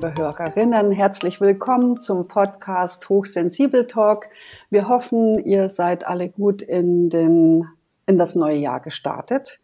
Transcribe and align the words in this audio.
liebe 0.00 0.14
Hörerinnen, 0.16 0.92
herzlich 0.92 1.42
willkommen 1.42 2.00
zum 2.00 2.26
Podcast 2.26 3.06
Hochsensibel 3.10 3.86
Talk. 3.86 4.28
Wir 4.70 4.88
hoffen, 4.88 5.44
ihr 5.44 5.68
seid 5.68 6.06
alle 6.06 6.30
gut 6.30 6.62
in, 6.62 7.10
den, 7.10 7.66
in 8.06 8.16
das 8.16 8.34
neue 8.34 8.56
Jahr 8.56 8.80
gestartet. 8.80 9.60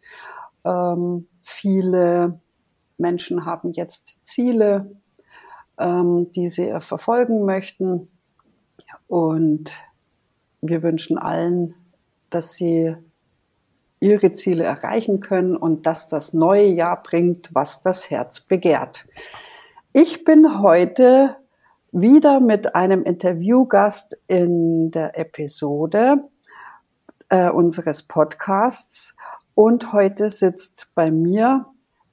Ähm, 0.63 1.27
viele 1.41 2.39
Menschen 2.99 3.45
haben 3.45 3.71
jetzt 3.71 4.19
Ziele, 4.21 4.91
ähm, 5.79 6.31
die 6.33 6.49
sie 6.49 6.71
verfolgen 6.81 7.43
möchten. 7.43 8.07
Und 9.07 9.73
wir 10.61 10.83
wünschen 10.83 11.17
allen, 11.17 11.73
dass 12.29 12.53
sie 12.53 12.95
ihre 13.99 14.33
Ziele 14.33 14.65
erreichen 14.65 15.19
können 15.19 15.55
und 15.57 15.87
dass 15.87 16.07
das 16.07 16.33
neue 16.33 16.67
Jahr 16.67 17.01
bringt, 17.01 17.49
was 17.55 17.81
das 17.81 18.11
Herz 18.11 18.39
begehrt. 18.39 19.07
Ich 19.99 20.23
bin 20.23 20.61
heute 20.61 21.37
wieder 21.91 22.39
mit 22.39 22.75
einem 22.75 23.01
Interviewgast 23.01 24.15
in 24.27 24.91
der 24.91 25.17
Episode 25.17 26.17
äh, 27.29 27.49
unseres 27.49 28.03
Podcasts 28.03 29.15
und 29.55 29.93
heute 29.93 30.29
sitzt 30.29 30.91
bei 30.93 31.09
mir 31.09 31.65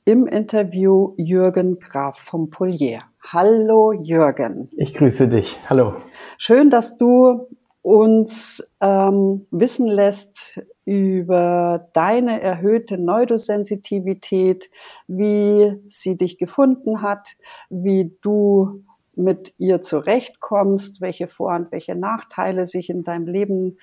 im 0.07 0.27
Interview 0.27 1.12
Jürgen 1.19 1.79
Graf 1.79 2.16
vom 2.16 2.48
Polier. 2.48 3.02
Hallo 3.23 3.93
Jürgen. 3.93 4.71
Ich 4.79 4.95
grüße 4.95 5.29
dich. 5.29 5.60
Hallo. 5.69 5.96
Schön, 6.38 6.71
dass 6.71 6.96
du 6.96 7.48
uns 7.84 8.66
ähm, 8.80 9.47
wissen 9.51 9.87
lässt 9.87 10.59
über 10.87 11.91
deine 11.93 12.41
erhöhte 12.41 12.97
Neurosensitivität, 12.97 14.70
wie 15.07 15.77
sie 15.87 16.16
dich 16.16 16.38
gefunden 16.38 17.02
hat, 17.02 17.37
wie 17.69 18.16
du 18.23 18.82
mit 19.15 19.52
ihr 19.59 19.82
zurechtkommst, 19.82 21.02
welche 21.02 21.29
Vor- 21.29 21.55
und 21.55 21.73
welche 21.73 21.95
Nachteile 21.95 22.66
sich 22.66 22.88
in 22.88 23.05
deinem 23.05 23.27
Leben 23.27 23.77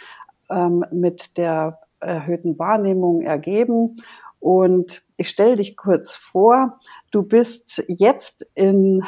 ähm, 0.50 0.84
mit 0.92 1.38
der 1.38 1.80
erhöhten 2.00 2.58
Wahrnehmung 2.58 3.22
ergeben. 3.22 3.98
Und 4.40 5.04
ich 5.16 5.30
stelle 5.30 5.58
dich 5.58 5.78
kurz 5.78 6.16
vor, 6.16 6.80
du 7.12 7.22
bist 7.22 7.84
jetzt 7.88 8.48
in 8.56 9.04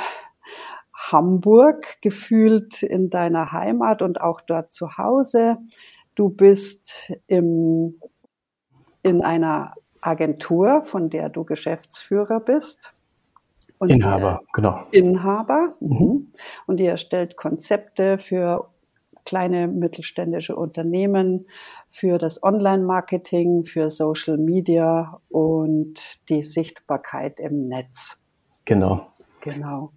Hamburg, 1.11 1.97
gefühlt 2.01 2.81
in 2.81 3.09
deiner 3.09 3.51
Heimat 3.51 4.01
und 4.01 4.21
auch 4.21 4.41
dort 4.41 4.71
zu 4.71 4.97
Hause. 4.97 5.57
Du 6.15 6.29
bist 6.29 7.11
im, 7.27 7.99
in 9.01 9.21
einer 9.21 9.73
Agentur, 9.99 10.83
von 10.83 11.09
der 11.09 11.29
du 11.29 11.43
Geschäftsführer 11.43 12.39
bist. 12.39 12.93
Und 13.79 13.89
Inhaber, 13.89 14.41
genau. 14.53 14.83
Inhaber. 14.91 15.75
Mhm. 15.81 16.31
Und 16.67 16.79
ihr 16.79 16.91
erstellt 16.91 17.35
Konzepte 17.35 18.17
für 18.17 18.69
kleine 19.25 19.67
mittelständische 19.67 20.55
Unternehmen, 20.55 21.47
für 21.89 22.17
das 22.17 22.43
Online-Marketing, 22.43 23.65
für 23.65 23.89
Social 23.89 24.37
Media 24.37 25.19
und 25.29 26.29
die 26.29 26.41
Sichtbarkeit 26.41 27.39
im 27.39 27.67
Netz. 27.67 28.21
Genau. 28.65 29.07
Genau. 29.41 29.91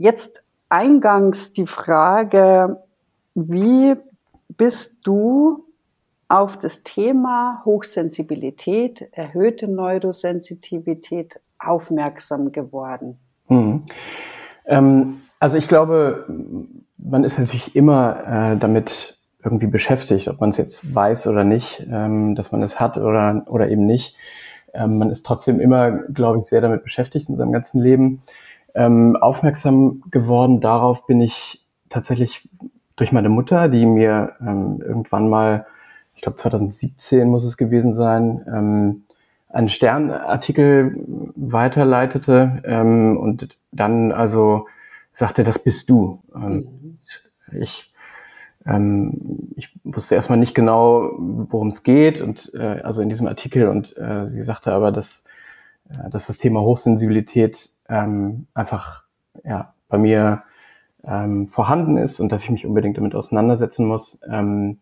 Jetzt 0.00 0.42
eingangs 0.70 1.52
die 1.52 1.66
Frage, 1.66 2.82
wie 3.34 3.94
bist 4.48 4.96
du 5.02 5.66
auf 6.26 6.58
das 6.58 6.84
Thema 6.84 7.60
Hochsensibilität, 7.66 9.10
erhöhte 9.12 9.68
Neurosensitivität 9.68 11.38
aufmerksam 11.58 12.50
geworden? 12.50 13.18
Hm. 13.48 13.82
Ähm, 14.64 15.20
also 15.38 15.58
ich 15.58 15.68
glaube, 15.68 16.24
man 16.96 17.22
ist 17.22 17.38
natürlich 17.38 17.76
immer 17.76 18.52
äh, 18.52 18.56
damit 18.56 19.18
irgendwie 19.44 19.66
beschäftigt, 19.66 20.28
ob 20.28 20.40
man 20.40 20.48
es 20.48 20.56
jetzt 20.56 20.94
weiß 20.94 21.26
oder 21.26 21.44
nicht, 21.44 21.86
ähm, 21.92 22.34
dass 22.36 22.52
man 22.52 22.62
es 22.62 22.80
hat 22.80 22.96
oder, 22.96 23.44
oder 23.48 23.68
eben 23.68 23.84
nicht. 23.84 24.16
Ähm, 24.72 24.96
man 24.96 25.10
ist 25.10 25.26
trotzdem 25.26 25.60
immer, 25.60 25.90
glaube 25.90 26.38
ich, 26.38 26.46
sehr 26.46 26.62
damit 26.62 26.84
beschäftigt 26.84 27.28
in 27.28 27.36
seinem 27.36 27.52
ganzen 27.52 27.82
Leben. 27.82 28.22
Ähm, 28.74 29.16
aufmerksam 29.16 30.02
geworden 30.10 30.60
darauf 30.60 31.06
bin 31.06 31.20
ich 31.20 31.64
tatsächlich 31.88 32.48
durch 32.96 33.12
meine 33.12 33.28
Mutter, 33.28 33.68
die 33.68 33.86
mir 33.86 34.34
ähm, 34.40 34.80
irgendwann 34.80 35.28
mal, 35.28 35.66
ich 36.14 36.22
glaube 36.22 36.36
2017 36.36 37.28
muss 37.28 37.44
es 37.44 37.56
gewesen 37.56 37.94
sein, 37.94 38.46
ähm, 38.46 39.02
einen 39.48 39.68
Sternartikel 39.68 40.96
weiterleitete 41.34 42.62
ähm, 42.64 43.16
und 43.18 43.56
dann 43.72 44.12
also 44.12 44.66
sagte, 45.14 45.44
das 45.44 45.58
bist 45.58 45.90
du. 45.90 46.22
Mhm. 46.34 46.98
Ich, 47.52 47.92
ähm, 48.66 49.48
ich 49.56 49.70
wusste 49.84 50.14
erstmal 50.14 50.38
nicht 50.38 50.54
genau, 50.54 51.10
worum 51.18 51.68
es 51.68 51.82
geht 51.82 52.20
und 52.20 52.52
äh, 52.54 52.80
also 52.82 53.02
in 53.02 53.08
diesem 53.08 53.26
Artikel 53.26 53.68
und 53.68 53.96
äh, 53.96 54.26
sie 54.26 54.42
sagte 54.42 54.72
aber, 54.72 54.92
dass, 54.92 55.24
äh, 55.88 56.10
dass 56.10 56.26
das 56.26 56.38
Thema 56.38 56.60
Hochsensibilität 56.60 57.70
ähm, 57.90 58.46
einfach 58.54 59.04
ja, 59.44 59.74
bei 59.88 59.98
mir 59.98 60.42
ähm, 61.04 61.48
vorhanden 61.48 61.96
ist 61.96 62.20
und 62.20 62.30
dass 62.32 62.44
ich 62.44 62.50
mich 62.50 62.66
unbedingt 62.66 62.96
damit 62.96 63.14
auseinandersetzen 63.14 63.86
muss. 63.86 64.20
Ähm, 64.30 64.78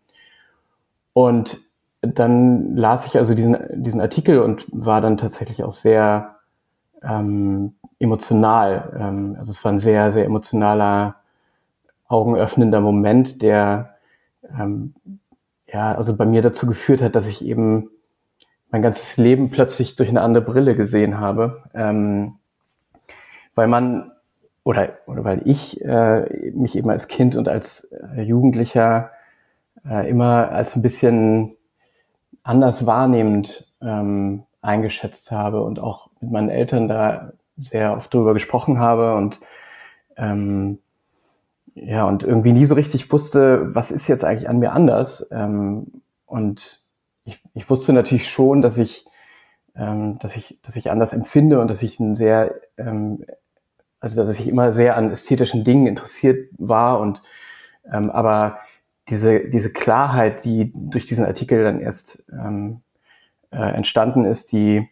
und 1.12 1.60
dann 2.00 2.76
las 2.76 3.06
ich 3.06 3.16
also 3.16 3.34
diesen, 3.34 3.56
diesen 3.72 4.00
Artikel 4.00 4.40
und 4.40 4.66
war 4.70 5.00
dann 5.00 5.16
tatsächlich 5.16 5.64
auch 5.64 5.72
sehr 5.72 6.36
ähm, 7.02 7.74
emotional. 7.98 8.96
Ähm, 8.98 9.36
also 9.38 9.50
es 9.50 9.64
war 9.64 9.72
ein 9.72 9.80
sehr, 9.80 10.12
sehr 10.12 10.24
emotionaler, 10.24 11.16
augenöffnender 12.06 12.80
Moment, 12.80 13.42
der 13.42 13.96
ähm, 14.58 14.94
ja, 15.66 15.94
also 15.94 16.16
bei 16.16 16.24
mir 16.24 16.40
dazu 16.40 16.66
geführt 16.66 17.02
hat, 17.02 17.14
dass 17.14 17.26
ich 17.26 17.44
eben 17.44 17.90
mein 18.70 18.82
ganzes 18.82 19.16
Leben 19.16 19.50
plötzlich 19.50 19.96
durch 19.96 20.08
eine 20.08 20.22
andere 20.22 20.44
Brille 20.44 20.74
gesehen 20.74 21.18
habe. 21.18 21.64
Ähm, 21.74 22.37
weil 23.58 23.66
man 23.66 24.12
oder, 24.62 24.98
oder 25.06 25.24
weil 25.24 25.42
ich 25.44 25.84
äh, 25.84 26.52
mich 26.54 26.78
eben 26.78 26.88
als 26.90 27.08
Kind 27.08 27.34
und 27.34 27.48
als 27.48 27.90
äh, 27.90 28.22
Jugendlicher 28.22 29.10
äh, 29.84 30.08
immer 30.08 30.52
als 30.52 30.76
ein 30.76 30.82
bisschen 30.82 31.56
anders 32.44 32.86
wahrnehmend 32.86 33.66
ähm, 33.82 34.44
eingeschätzt 34.62 35.32
habe 35.32 35.62
und 35.64 35.80
auch 35.80 36.08
mit 36.20 36.30
meinen 36.30 36.50
Eltern 36.50 36.86
da 36.86 37.32
sehr 37.56 37.96
oft 37.96 38.14
drüber 38.14 38.32
gesprochen 38.32 38.78
habe 38.78 39.16
und 39.16 39.40
ähm, 40.16 40.78
ja 41.74 42.04
und 42.04 42.22
irgendwie 42.22 42.52
nie 42.52 42.64
so 42.64 42.76
richtig 42.76 43.10
wusste, 43.10 43.74
was 43.74 43.90
ist 43.90 44.06
jetzt 44.06 44.24
eigentlich 44.24 44.48
an 44.48 44.60
mir 44.60 44.70
anders 44.70 45.26
ähm, 45.32 46.02
und 46.26 46.84
ich, 47.24 47.42
ich 47.54 47.68
wusste 47.68 47.92
natürlich 47.92 48.30
schon, 48.30 48.62
dass 48.62 48.78
ich 48.78 49.04
ähm, 49.74 50.20
dass 50.20 50.36
ich 50.36 50.60
dass 50.62 50.76
ich 50.76 50.92
anders 50.92 51.12
empfinde 51.12 51.60
und 51.60 51.68
dass 51.68 51.82
ich 51.82 51.98
ein 51.98 52.14
sehr 52.14 52.54
ähm, 52.76 53.24
also 54.00 54.16
dass 54.16 54.38
ich 54.38 54.48
immer 54.48 54.72
sehr 54.72 54.96
an 54.96 55.10
ästhetischen 55.10 55.64
Dingen 55.64 55.86
interessiert 55.86 56.48
war 56.58 57.00
und 57.00 57.22
ähm, 57.90 58.10
aber 58.10 58.58
diese, 59.08 59.48
diese 59.48 59.72
Klarheit, 59.72 60.44
die 60.44 60.72
durch 60.74 61.06
diesen 61.06 61.24
Artikel 61.24 61.64
dann 61.64 61.80
erst 61.80 62.24
ähm, 62.30 62.82
äh, 63.50 63.56
entstanden 63.56 64.24
ist, 64.24 64.52
die 64.52 64.88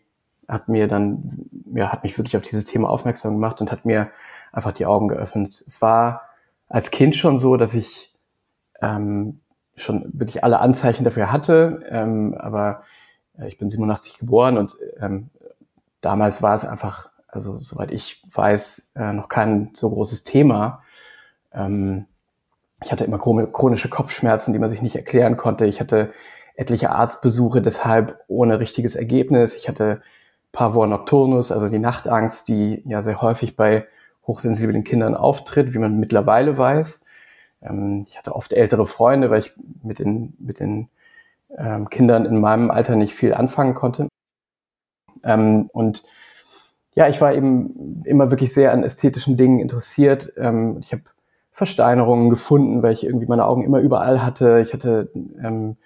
hat 0.49 0.69
mir 0.69 0.89
dann, 0.89 1.49
ja, 1.75 1.93
hat 1.93 2.03
mich 2.05 2.17
wirklich 2.17 2.37
auf 2.37 2.43
dieses 2.43 2.65
Thema 2.65 2.89
aufmerksam 2.89 3.35
gemacht 3.35 3.61
und 3.61 3.71
hat 3.71 3.85
mir 3.85 4.11
einfach 4.53 4.73
die 4.73 4.87
Augen 4.87 5.09
geöffnet. 5.09 5.63
Es 5.67 5.83
war 5.83 6.23
als 6.69 6.91
Kind 6.91 7.17
schon 7.17 7.39
so, 7.39 7.57
dass 7.57 7.75
ich 7.75 8.15
ähm, 8.81 9.41
schon 9.77 10.09
wirklich 10.15 10.43
alle 10.45 10.61
Anzeichen 10.61 11.05
dafür 11.05 11.31
hatte, 11.31 11.85
ähm, 11.91 12.35
aber 12.39 12.83
äh, 13.39 13.49
ich 13.49 13.59
bin 13.59 13.69
87 13.69 14.19
geboren 14.19 14.57
und 14.57 14.77
ähm, 15.01 15.29
damals 16.01 16.43
war 16.43 16.55
es 16.55 16.65
einfach 16.65 17.11
also 17.37 17.55
soweit 17.57 17.93
ich 17.93 18.23
weiß, 18.33 18.93
äh, 18.97 19.13
noch 19.13 19.29
kein 19.29 19.71
so 19.75 19.91
großes 19.91 20.25
Thema. 20.25 20.83
Ähm, 21.53 22.07
ich 22.83 22.91
hatte 22.93 23.05
immer 23.05 23.19
chronische 23.19 23.89
Kopfschmerzen, 23.89 24.53
die 24.53 24.59
man 24.59 24.71
sich 24.71 24.83
nicht 24.83 24.97
erklären 24.97 25.37
konnte. 25.37 25.67
Ich 25.67 25.81
hatte 25.81 26.13
etliche 26.57 26.91
Arztbesuche, 26.91 27.63
deshalb 27.63 28.25
ohne 28.29 28.59
richtiges 28.59 28.97
Ergebnis. 28.97 29.55
Ich 29.55 29.69
hatte 29.69 30.03
Pavor 30.53 30.87
nocturnus, 30.87 31.53
also 31.53 31.69
die 31.69 31.79
Nachtangst, 31.79 32.49
die 32.49 32.83
ja 32.87 33.03
sehr 33.03 33.21
häufig 33.21 33.57
bei 33.57 33.87
hochsensiblen 34.27 34.85
Kindern 34.85 35.15
auftritt, 35.15 35.75
wie 35.75 35.79
man 35.79 36.01
mittlerweile 36.01 36.59
weiß. 36.59 37.01
Ähm, 37.63 38.07
ich 38.09 38.19
hatte 38.19 38.35
oft 38.35 38.53
ältere 38.53 38.87
Freunde, 38.87 39.31
weil 39.31 39.41
ich 39.41 39.53
mit 39.83 39.99
den, 39.99 40.35
mit 40.39 40.61
den 40.61 40.89
ähm, 41.57 41.89
Kindern 41.91 42.27
in 42.27 42.41
meinem 42.41 42.71
Alter 42.71 42.97
nicht 42.97 43.15
viel 43.15 43.35
anfangen 43.35 43.75
konnte. 43.75 44.09
Ähm, 45.23 45.69
und 45.73 46.05
ja, 46.97 47.09
ich 47.09 47.21
war 47.21 47.35
eben 47.35 48.03
immer 48.07 48.33
wirklich 48.33 48.53
sehr 48.55 48.73
an 48.73 48.85
ästhetischen 48.85 49.37
Dingen 49.39 49.61
interessiert. 49.61 50.33
Ähm, 50.39 50.79
ich 50.81 50.93
habe 50.93 51.05
Versteinerungen 51.53 52.31
gefunden, 52.31 52.83
weil 52.83 52.95
ich 52.95 53.05
irgendwie 53.05 53.27
meine 53.27 53.47
Augen 53.47 53.65
immer 53.65 53.81
überall 53.81 54.25
hatte. 54.25 54.61
Ich 54.61 54.75
hatte, 54.75 55.11
ähm, 55.43 55.77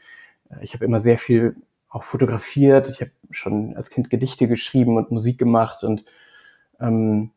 ich 0.62 0.74
habe 0.74 0.84
immer 0.86 1.00
sehr 1.00 1.18
viel 1.18 1.56
auch 1.90 2.04
fotografiert. 2.04 2.88
Ich 2.90 3.00
habe 3.02 3.12
schon 3.30 3.76
als 3.76 3.90
Kind 3.90 4.10
Gedichte 4.10 4.48
geschrieben 4.48 4.96
und 4.98 5.10
Musik 5.12 5.38
gemacht 5.38 5.84
und 5.84 6.04
ähm, 6.80 7.32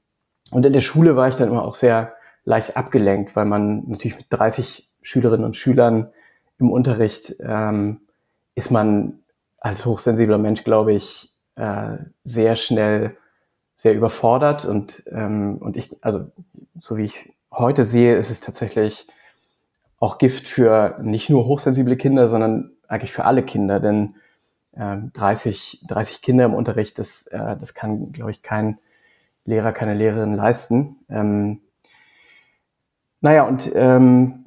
Und 0.51 0.65
in 0.65 0.73
der 0.73 0.81
Schule 0.81 1.15
war 1.15 1.27
ich 1.29 1.35
dann 1.35 1.49
immer 1.49 1.65
auch 1.65 1.75
sehr 1.75 2.13
leicht 2.45 2.77
abgelenkt, 2.77 3.35
weil 3.35 3.45
man 3.45 3.83
natürlich 3.89 4.17
mit 4.17 4.27
30 4.29 4.89
Schülerinnen 5.01 5.45
und 5.45 5.57
Schülern 5.57 6.09
im 6.59 6.71
Unterricht 6.71 7.35
ähm, 7.41 8.01
ist 8.55 8.71
man 8.71 9.19
als 9.59 9.85
hochsensibler 9.85 10.37
Mensch, 10.37 10.63
glaube 10.63 10.93
ich, 10.93 11.33
äh, 11.55 11.97
sehr 12.25 12.55
schnell 12.55 13.17
sehr 13.75 13.93
überfordert 13.93 14.65
und 14.65 15.03
ähm, 15.11 15.57
und 15.59 15.77
ich 15.77 15.95
also 16.01 16.25
so 16.79 16.97
wie 16.97 17.03
ich 17.03 17.33
heute 17.51 17.83
sehe, 17.83 18.15
ist 18.15 18.29
es 18.29 18.41
tatsächlich 18.41 19.07
auch 19.99 20.17
Gift 20.17 20.47
für 20.47 20.99
nicht 21.01 21.29
nur 21.29 21.45
hochsensible 21.45 21.95
Kinder, 21.95 22.27
sondern 22.27 22.71
eigentlich 22.87 23.11
für 23.11 23.25
alle 23.25 23.43
Kinder, 23.43 23.79
denn 23.79 24.15
äh, 24.73 24.97
30 25.13 25.85
30 25.87 26.21
Kinder 26.21 26.45
im 26.45 26.53
Unterricht, 26.53 26.99
das 26.99 27.27
äh, 27.27 27.55
das 27.59 27.73
kann 27.73 28.11
glaube 28.11 28.31
ich 28.31 28.41
kein 28.41 28.79
Lehrer, 29.45 29.73
keine 29.73 29.93
Lehrerin 29.93 30.35
leisten. 30.35 30.97
Ähm, 31.09 31.61
naja, 33.21 33.43
und 33.43 33.71
ähm, 33.73 34.45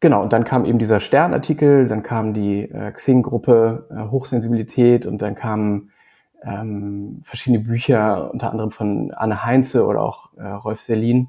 genau, 0.00 0.22
und 0.22 0.32
dann 0.32 0.44
kam 0.44 0.64
eben 0.64 0.78
dieser 0.78 1.00
Sternartikel, 1.00 1.88
dann 1.88 2.02
kam 2.02 2.34
die 2.34 2.62
äh, 2.62 2.92
Xing-Gruppe 2.92 3.88
äh, 3.90 4.10
Hochsensibilität 4.10 5.06
und 5.06 5.22
dann 5.22 5.34
kamen 5.34 5.90
ähm, 6.42 7.20
verschiedene 7.24 7.64
Bücher, 7.64 8.30
unter 8.32 8.50
anderem 8.50 8.70
von 8.70 9.12
Anne 9.12 9.44
Heinze 9.44 9.86
oder 9.86 10.02
auch 10.02 10.32
äh, 10.36 10.46
Rolf 10.46 10.80
Selin. 10.80 11.28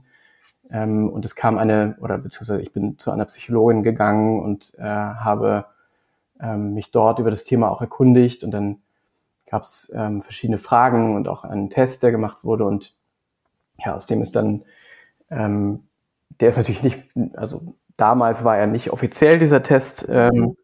Ähm, 0.71 1.09
und 1.09 1.25
es 1.25 1.35
kam 1.35 1.57
eine, 1.57 1.97
oder 1.99 2.17
beziehungsweise 2.17 2.61
ich 2.61 2.71
bin 2.71 2.97
zu 2.99 3.11
einer 3.11 3.25
Psychologin 3.25 3.83
gegangen 3.83 4.39
und 4.41 4.75
äh, 4.77 4.83
habe 4.83 5.65
ähm, 6.39 6.73
mich 6.73 6.91
dort 6.91 7.19
über 7.19 7.31
das 7.31 7.43
Thema 7.43 7.69
auch 7.69 7.81
erkundigt 7.81 8.43
und 8.43 8.51
dann 8.51 8.77
gab 9.47 9.63
es 9.63 9.91
ähm, 9.95 10.21
verschiedene 10.21 10.59
Fragen 10.59 11.15
und 11.15 11.27
auch 11.27 11.43
einen 11.43 11.69
Test, 11.69 12.03
der 12.03 12.11
gemacht 12.11 12.43
wurde 12.43 12.65
und 12.65 12.95
ja, 13.83 13.95
aus 13.95 14.05
dem 14.05 14.21
ist 14.21 14.35
dann, 14.35 14.63
ähm, 15.31 15.87
der 16.39 16.49
ist 16.49 16.57
natürlich 16.57 16.83
nicht, 16.83 17.03
also 17.33 17.73
damals 17.97 18.43
war 18.43 18.57
er 18.57 18.67
nicht 18.67 18.91
offiziell 18.91 19.39
dieser 19.39 19.63
Test, 19.63 20.05
ähm, 20.07 20.33
mhm. 20.33 20.57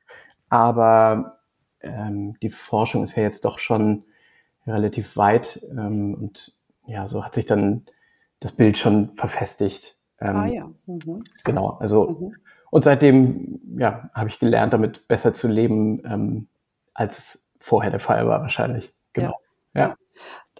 aber 0.50 1.40
ähm, 1.82 2.38
die 2.42 2.52
Forschung 2.52 3.04
ist 3.04 3.16
ja 3.16 3.24
jetzt 3.24 3.46
doch 3.46 3.58
schon 3.58 4.04
relativ 4.68 5.16
weit 5.18 5.64
ähm, 5.72 6.14
und 6.16 6.54
ja, 6.88 7.08
so 7.08 7.24
hat 7.24 7.36
sich 7.36 7.46
dann 7.46 7.86
das 8.40 8.52
Bild 8.52 8.78
schon 8.78 9.16
verfestigt. 9.16 9.98
Ähm, 10.20 10.36
ah 10.36 10.46
ja. 10.48 10.70
Mhm. 10.86 11.24
Genau, 11.44 11.70
also 11.80 12.10
mhm. 12.10 12.36
und 12.72 12.84
seitdem 12.84 13.60
ja, 13.78 14.10
habe 14.14 14.30
ich 14.30 14.40
gelernt, 14.40 14.74
damit 14.74 15.08
besser 15.08 15.34
zu 15.34 15.48
leben, 15.48 16.02
ähm, 16.06 16.48
als 16.94 17.44
vorher 17.60 17.92
der 17.92 18.00
Fall 18.00 18.28
war 18.28 18.42
wahrscheinlich. 18.42 18.94
Genau. 19.14 19.40
Ja. 19.74 19.82
ja. 19.82 19.96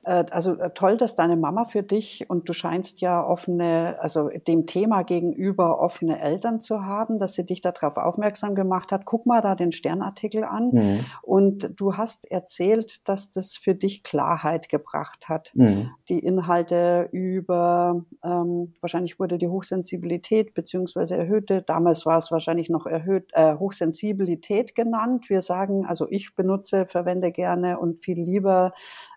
Äh, 0.06 0.26
also 0.32 0.54
äh, 0.54 0.70
toll, 0.72 0.98
dass 0.98 1.16
deine 1.16 1.36
Mama 1.36 1.66
für 1.66 1.84
dich 1.84 2.30
und 2.30 2.48
du 2.48 2.54
scheinst 2.54 3.02
ja 3.02 3.26
offene, 3.26 3.98
also 4.00 4.30
dem 4.30 4.68
Thema 4.68 5.04
gegenüber 5.04 5.80
offene 5.80 6.22
Eltern 6.22 6.62
zu 6.62 6.86
haben, 6.86 7.18
dass 7.18 7.34
sie 7.34 7.46
dich 7.46 7.62
darauf 7.62 7.98
aufmerksam 7.98 8.56
gemacht 8.56 8.92
hat. 8.92 9.06
Guck 9.06 9.26
mal 9.26 9.42
da 9.42 9.56
den 9.56 9.72
Sternartikel 9.72 10.44
an. 10.44 10.70
Mhm. 10.72 11.06
Und 11.24 11.72
du 11.76 11.98
hast 11.98 12.30
erzählt, 12.32 13.08
dass 13.10 13.32
das 13.32 13.56
für 13.58 13.74
dich 13.74 14.04
Klarheit 14.04 14.70
gebracht 14.70 15.28
hat. 15.28 15.52
Mhm. 15.56 15.90
Die 16.08 16.20
Inhalte 16.20 17.10
über, 17.12 18.06
ähm, 18.24 18.74
wahrscheinlich 18.82 19.20
wurde 19.20 19.38
die 19.40 19.48
Hochsensibilität 19.48 20.54
beziehungsweise 20.54 21.18
erhöhte, 21.18 21.64
damals 21.64 22.06
war 22.06 22.18
es 22.18 22.32
wahrscheinlich 22.32 22.70
noch 22.70 22.86
erhöht, 22.86 23.32
äh, 23.34 23.56
Hochsensibilität 23.56 24.76
genannt. 24.76 25.30
Wir 25.30 25.42
sagen, 25.42 25.86
also 25.86 26.08
ich 26.10 26.36
benutze, 26.36 26.86
verwende 26.86 27.32
gerne 27.32 27.80
und 27.80 28.00
viel 28.00 28.22
lieber 28.22 28.74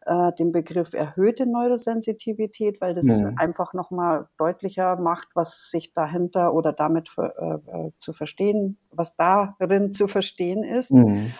äh, 0.08 0.32
den 0.32 0.52
Begriff 0.52 0.94
erhöhte 0.94 1.46
Neurosensitivität, 1.46 2.80
weil 2.80 2.94
das 2.94 3.04
mhm. 3.04 3.34
einfach 3.36 3.74
nochmal 3.74 4.28
deutlicher 4.38 4.96
macht, 4.96 5.28
was 5.34 5.68
sich 5.70 5.92
dahinter 5.92 6.54
oder 6.54 6.72
damit 6.72 7.08
für, 7.08 7.34
äh, 7.36 7.86
äh, 7.86 7.90
zu 7.98 8.12
verstehen, 8.12 8.78
was 8.90 9.16
darin 9.16 9.92
zu 9.92 10.08
verstehen 10.08 10.64
ist. 10.64 10.92
Mhm. 10.92 11.32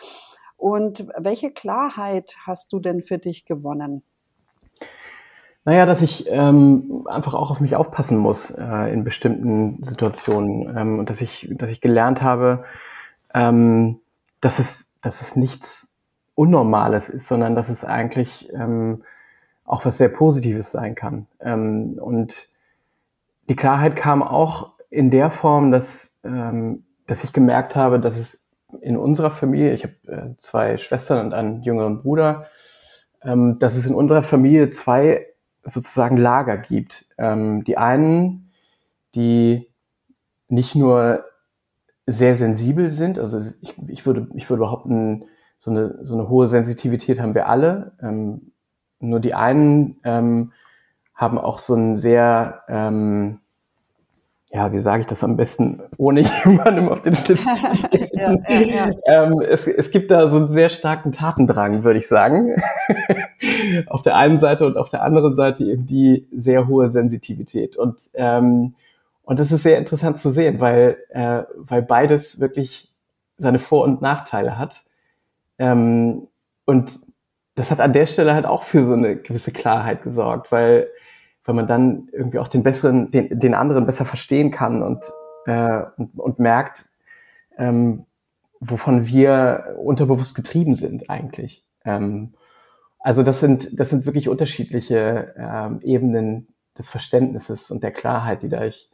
Und 0.57 1.07
welche 1.17 1.51
Klarheit 1.51 2.35
hast 2.45 2.73
du 2.73 2.81
denn 2.81 3.03
für 3.03 3.19
dich 3.19 3.47
gewonnen? 3.47 4.03
Naja, 5.65 5.87
dass 5.87 6.03
ich 6.03 6.27
ähm, 6.29 7.07
einfach 7.07 7.35
auch 7.35 7.51
auf 7.51 7.61
mich 7.61 7.77
aufpassen 7.77 8.19
muss 8.19 8.51
äh, 8.51 8.93
in 8.93 9.05
bestimmten 9.05 9.83
Situationen 9.85 10.77
ähm, 10.77 10.99
und 10.99 11.11
dass 11.11 11.21
ich, 11.21 11.49
dass 11.53 11.71
ich 11.71 11.81
gelernt 11.81 12.23
habe, 12.23 12.65
ähm, 13.35 14.01
dass 14.41 14.59
es, 14.59 14.85
dass 15.01 15.21
es 15.21 15.37
nichts 15.37 15.98
Unnormales 16.39 17.09
ist, 17.09 17.27
sondern 17.27 17.57
dass 17.57 17.69
es 17.69 17.85
eigentlich 17.85 18.49
ähm, 18.55 19.03
auch 19.65 19.85
was 19.85 19.99
sehr 19.99 20.09
Positives 20.09 20.71
sein 20.71 20.95
kann. 20.95 21.27
Ähm, 21.41 21.99
und 22.01 22.49
die 23.49 23.57
Klarheit 23.57 23.97
kam 23.97 24.23
auch 24.23 24.75
in 24.89 25.11
der 25.11 25.33
Form, 25.33 25.73
dass, 25.73 26.17
ähm, 26.23 26.85
dass 27.09 27.25
ich 27.25 27.33
gemerkt 27.33 27.75
habe, 27.75 27.99
dass 27.99 28.17
es 28.17 28.47
in 28.81 28.97
unserer 28.97 29.33
Familie, 29.33 29.73
ich 29.73 29.83
habe 29.83 29.95
äh, 30.07 30.37
zwei 30.37 30.79
Schwestern 30.79 31.27
und 31.27 31.35
einen 31.35 31.63
jüngeren 31.63 32.03
Bruder, 32.03 32.47
ähm, 33.23 33.59
dass 33.59 33.77
es 33.77 33.85
in 33.85 33.95
unserer 33.95 34.23
Familie 34.23 34.71
zwei 34.71 35.27
sozusagen 35.65 36.17
Lager 36.17 36.57
gibt. 36.57 37.07
Ähm, 37.19 37.65
die 37.65 37.79
einen, 37.79 38.53
die 39.17 39.67
nicht 40.49 40.77
nur 40.77 41.25
sehr 42.07 42.37
sensibel 42.37 42.91
sind, 42.91 43.19
also 43.19 43.41
ich, 43.61 43.75
ich 43.89 44.07
würde, 44.07 44.29
ich 44.35 44.49
würde 44.49 44.61
behaupten, 44.61 45.25
so 45.59 45.71
eine, 45.71 45.99
so 46.03 46.15
eine 46.15 46.29
hohe 46.29 46.47
Sensitivität 46.47 47.21
haben 47.21 47.35
wir 47.35 47.49
alle. 47.49 47.93
Ähm, 48.03 48.53
nur 49.01 49.21
die 49.21 49.35
einen 49.35 49.97
ähm, 50.05 50.53
haben 51.15 51.39
auch 51.39 51.59
so 51.59 51.75
ein 51.75 51.97
sehr, 51.97 52.63
ähm, 52.69 53.41
ja, 54.51 54.73
wie 54.73 54.79
sage 54.79 55.03
ich 55.03 55.07
das 55.07 55.25
am 55.25 55.37
besten, 55.37 55.83
ohne 55.97 56.21
jemandem 56.45 56.89
auf 56.89 57.03
den 57.03 57.17
Schlips 57.17 57.45
zu 57.45 57.51
ja, 58.13 58.37
ja, 58.49 58.61
ja. 58.61 58.91
ähm, 59.05 59.43
es, 59.43 59.67
es 59.67 59.91
gibt 59.91 60.11
da 60.11 60.29
so 60.29 60.37
einen 60.37 60.49
sehr 60.49 60.69
starken 60.69 61.13
Tatendrang, 61.13 61.83
würde 61.83 61.99
ich 61.99 62.09
sagen. 62.09 62.57
auf 63.87 64.03
der 64.03 64.17
einen 64.17 64.41
Seite 64.41 64.65
und 64.67 64.77
auf 64.77 64.91
der 64.91 65.03
anderen 65.03 65.35
Seite 65.35 65.65
eben 65.65 65.87
die 65.87 66.27
sehr 66.33 66.69
hohe 66.69 66.91
Sensitivität. 66.91 67.77
Und, 67.77 67.97
ähm, 68.15 68.75
und 69.23 69.39
das 69.39 69.53
ist 69.53 69.65
sehr 69.65 69.79
interessant 69.79 70.19
zu 70.19 70.31
sehen, 70.31 70.61
weil, 70.61 70.97
äh, 71.11 71.43
weil 71.57 71.83
beides 71.83 72.41
wirklich 72.41 72.93
seine 73.37 73.59
Vor- 73.59 73.85
und 73.85 74.03
Nachteile 74.03 74.59
hat. 74.59 74.85
Ähm, 75.59 76.29
und 76.65 76.93
das 77.55 77.71
hat 77.71 77.81
an 77.81 77.93
der 77.93 78.07
Stelle 78.07 78.35
halt 78.35 78.47
auch 78.47 78.63
für 78.63 78.85
so 78.85 78.93
eine 78.93 79.17
gewisse 79.17 79.53
Klarheit 79.53 80.03
gesorgt, 80.03 80.53
weil, 80.53 80.89
weil 81.45 81.55
man 81.55 81.67
dann 81.67 82.09
irgendwie 82.13 82.39
auch 82.39 82.49
den 82.49 82.63
besseren, 82.63 83.11
den, 83.11 83.39
den 83.39 83.55
anderen 83.55 83.87
besser 83.87 84.05
verstehen 84.05 84.51
kann 84.51 84.83
und, 84.83 85.05
äh, 85.47 85.83
und, 85.97 86.19
und 86.19 86.39
merkt, 86.39 86.89
ähm, 87.57 88.07
wovon 88.61 89.07
wir 89.07 89.77
unterbewusst 89.83 90.35
getrieben 90.35 90.75
sind 90.75 91.11
eigentlich. 91.11 91.65
Ähm, 91.85 92.35
also 93.01 93.23
das 93.23 93.41
sind, 93.41 93.79
das 93.79 93.91
sind 93.91 94.07
wirklich 94.07 94.29
unterschiedliche 94.29 95.35
ähm, 95.37 95.81
Ebenen 95.83 96.49
des 96.77 96.89
Verständnisses 96.89 97.71
und 97.71 97.83
der 97.83 97.93
Klarheit, 97.93 98.43
die 98.43 98.49
dadurch 98.49 98.91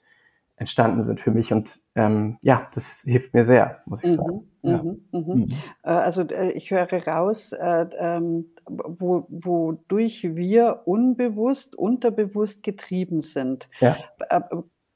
entstanden 0.57 1.03
sind 1.03 1.21
für 1.21 1.31
mich. 1.31 1.53
Und 1.53 1.83
ähm, 1.95 2.39
ja, 2.43 2.69
das 2.75 3.01
hilft 3.01 3.35
mir 3.35 3.45
sehr, 3.45 3.83
muss 3.87 4.05
ich 4.05 4.13
mhm, 4.13 4.17
sagen. 4.17 4.51
Ja. 4.63 4.83
Mhm, 4.83 5.05
mhm. 5.13 5.35
Mhm. 5.35 5.49
Äh, 5.83 5.91
also 5.91 6.23
äh, 6.23 6.53
ich 6.53 6.71
höre 6.71 7.07
raus, 7.07 7.53
äh, 7.53 7.87
ähm, 7.99 8.47
wo, 8.67 9.27
wodurch 9.29 10.35
wir 10.35 10.83
unbewusst, 10.85 11.77
unterbewusst 11.77 12.63
getrieben 12.63 13.21
sind. 13.21 13.69
Ja. 13.81 13.97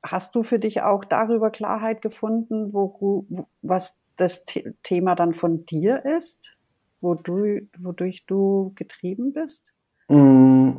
Hast 0.02 0.34
du 0.34 0.42
für 0.42 0.58
dich 0.58 0.82
auch 0.82 1.04
darüber 1.04 1.50
Klarheit 1.50 2.02
gefunden, 2.02 2.72
wo, 2.72 3.26
was 3.62 4.00
das 4.16 4.44
Thema 4.82 5.14
dann 5.16 5.34
von 5.34 5.66
dir 5.66 6.04
ist, 6.04 6.56
wodurch 7.00 8.26
du 8.26 8.72
getrieben 8.76 9.32
bist? 9.32 9.72
Mm. 10.08 10.70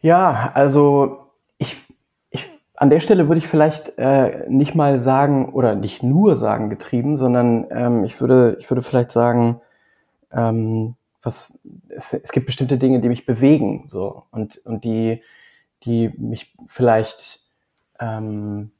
Ja, 0.00 0.52
also 0.54 1.25
an 2.76 2.90
der 2.90 3.00
Stelle 3.00 3.28
würde 3.28 3.38
ich 3.38 3.48
vielleicht 3.48 3.98
äh, 3.98 4.44
nicht 4.48 4.74
mal 4.74 4.98
sagen 4.98 5.52
oder 5.52 5.74
nicht 5.74 6.02
nur 6.02 6.36
sagen 6.36 6.70
getrieben, 6.70 7.16
sondern 7.16 7.66
ähm, 7.70 8.04
ich 8.04 8.20
würde 8.20 8.56
ich 8.60 8.70
würde 8.70 8.82
vielleicht 8.82 9.12
sagen, 9.12 9.60
ähm, 10.30 10.94
was 11.22 11.58
es, 11.88 12.12
es 12.12 12.32
gibt 12.32 12.46
bestimmte 12.46 12.78
Dinge, 12.78 13.00
die 13.00 13.08
mich 13.08 13.26
bewegen 13.26 13.84
so 13.86 14.24
und 14.30 14.58
und 14.64 14.84
die 14.84 15.22
die 15.84 16.12
mich 16.18 16.54
vielleicht 16.66 17.40
ähm, 17.98 18.72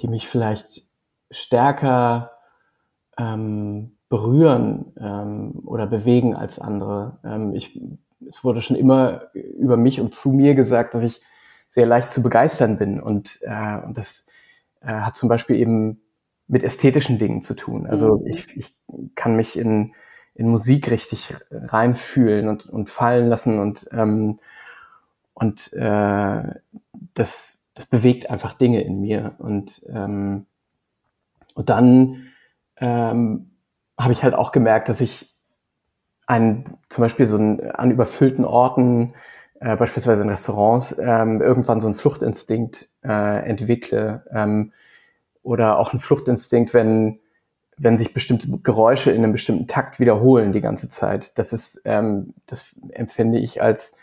die 0.00 0.08
mich 0.08 0.28
vielleicht 0.28 0.88
stärker 1.30 2.32
ähm, 3.18 3.92
berühren 4.08 4.92
ähm, 4.98 5.62
oder 5.64 5.86
bewegen 5.86 6.34
als 6.34 6.58
andere. 6.58 7.18
Ähm, 7.24 7.54
ich, 7.54 7.80
es 8.26 8.42
wurde 8.42 8.62
schon 8.62 8.76
immer 8.76 9.22
über 9.34 9.76
mich 9.76 10.00
und 10.00 10.14
zu 10.14 10.30
mir 10.30 10.54
gesagt, 10.54 10.94
dass 10.94 11.02
ich 11.02 11.22
sehr 11.70 11.86
leicht 11.86 12.12
zu 12.12 12.22
begeistern 12.22 12.76
bin. 12.76 13.00
Und, 13.00 13.38
äh, 13.42 13.78
und 13.84 13.96
das 13.96 14.26
äh, 14.82 14.88
hat 14.88 15.16
zum 15.16 15.28
Beispiel 15.28 15.56
eben 15.56 16.02
mit 16.48 16.64
ästhetischen 16.64 17.18
Dingen 17.18 17.42
zu 17.42 17.54
tun. 17.54 17.86
Also 17.86 18.18
mhm. 18.18 18.26
ich, 18.26 18.56
ich 18.56 18.76
kann 19.14 19.36
mich 19.36 19.56
in, 19.56 19.94
in 20.34 20.48
Musik 20.48 20.90
richtig 20.90 21.34
reinfühlen 21.50 22.48
und, 22.48 22.66
und 22.66 22.90
fallen 22.90 23.28
lassen 23.28 23.58
und, 23.60 23.88
ähm, 23.92 24.40
und 25.32 25.72
äh, 25.72 26.42
das, 27.14 27.56
das 27.74 27.86
bewegt 27.86 28.28
einfach 28.28 28.54
Dinge 28.54 28.82
in 28.82 29.00
mir. 29.00 29.36
Und, 29.38 29.82
ähm, 29.88 30.46
und 31.54 31.70
dann 31.70 32.26
ähm, 32.78 33.52
habe 33.98 34.12
ich 34.12 34.24
halt 34.24 34.34
auch 34.34 34.50
gemerkt, 34.50 34.88
dass 34.88 35.00
ich 35.00 35.34
ein, 36.26 36.78
zum 36.88 37.02
Beispiel 37.02 37.26
so 37.26 37.36
ein, 37.36 37.70
an 37.70 37.90
überfüllten 37.90 38.44
Orten, 38.44 39.14
äh, 39.60 39.76
beispielsweise 39.76 40.22
in 40.22 40.28
Restaurants, 40.28 40.98
ähm, 40.98 41.40
irgendwann 41.40 41.80
so 41.80 41.86
einen 41.86 41.96
Fluchtinstinkt 41.96 42.88
äh, 43.04 43.48
entwickle 43.48 44.24
ähm, 44.32 44.72
oder 45.42 45.78
auch 45.78 45.92
einen 45.92 46.00
Fluchtinstinkt, 46.00 46.74
wenn 46.74 47.20
wenn 47.82 47.96
sich 47.96 48.12
bestimmte 48.12 48.46
Geräusche 48.62 49.10
in 49.10 49.24
einem 49.24 49.32
bestimmten 49.32 49.66
Takt 49.66 49.98
wiederholen 49.98 50.52
die 50.52 50.60
ganze 50.60 50.90
Zeit. 50.90 51.38
Das 51.38 51.54
ist, 51.54 51.80
ähm, 51.86 52.34
das 52.46 52.74
empfinde 52.90 53.38
ich 53.38 53.62
als 53.62 53.96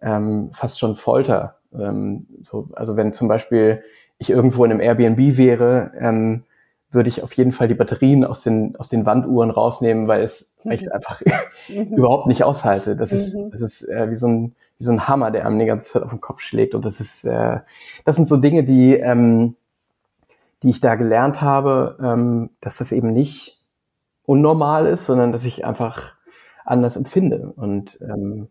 ähm, 0.00 0.50
fast 0.52 0.78
schon 0.78 0.94
Folter. 0.94 1.58
Ähm, 1.74 2.28
so, 2.40 2.68
also 2.74 2.96
wenn 2.96 3.12
zum 3.12 3.26
Beispiel 3.26 3.82
ich 4.18 4.30
irgendwo 4.30 4.64
in 4.64 4.70
einem 4.70 4.80
Airbnb 4.80 5.36
wäre, 5.36 5.90
ähm, 5.98 6.44
würde 6.92 7.08
ich 7.08 7.24
auf 7.24 7.32
jeden 7.32 7.50
Fall 7.50 7.66
die 7.66 7.74
Batterien 7.74 8.24
aus 8.24 8.42
den, 8.42 8.76
aus 8.76 8.88
den 8.88 9.04
Wanduhren 9.04 9.50
rausnehmen, 9.50 10.06
weil 10.06 10.22
es, 10.22 10.52
mhm. 10.62 10.70
weil 10.70 10.76
ich 10.76 10.82
es 10.82 10.88
einfach 10.88 11.20
mhm. 11.68 11.82
überhaupt 11.96 12.28
nicht 12.28 12.44
aushalte. 12.44 12.94
Das 12.94 13.10
ist, 13.10 13.36
mhm. 13.36 13.50
das 13.50 13.60
ist 13.60 13.88
äh, 13.88 14.08
wie, 14.08 14.16
so 14.16 14.28
ein, 14.28 14.54
wie 14.78 14.84
so 14.84 14.92
ein 14.92 15.08
Hammer, 15.08 15.30
der 15.30 15.46
einem 15.46 15.58
die 15.58 15.66
ganze 15.66 15.92
Zeit 15.92 16.02
auf 16.02 16.10
den 16.10 16.20
Kopf 16.20 16.40
schlägt. 16.40 16.74
Und 16.74 16.84
das 16.84 17.00
ist, 17.00 17.24
äh, 17.24 17.60
das 18.04 18.16
sind 18.16 18.28
so 18.28 18.36
Dinge, 18.36 18.64
die, 18.64 18.94
ähm, 18.94 19.56
die 20.62 20.70
ich 20.70 20.80
da 20.80 20.94
gelernt 20.94 21.40
habe, 21.40 21.98
ähm, 22.02 22.50
dass 22.60 22.78
das 22.78 22.92
eben 22.92 23.12
nicht 23.12 23.62
unnormal 24.24 24.86
ist, 24.86 25.06
sondern 25.06 25.32
dass 25.32 25.44
ich 25.44 25.64
einfach 25.64 26.14
anders 26.64 26.96
empfinde. 26.96 27.52
Und 27.56 27.98
ähm, 28.00 28.48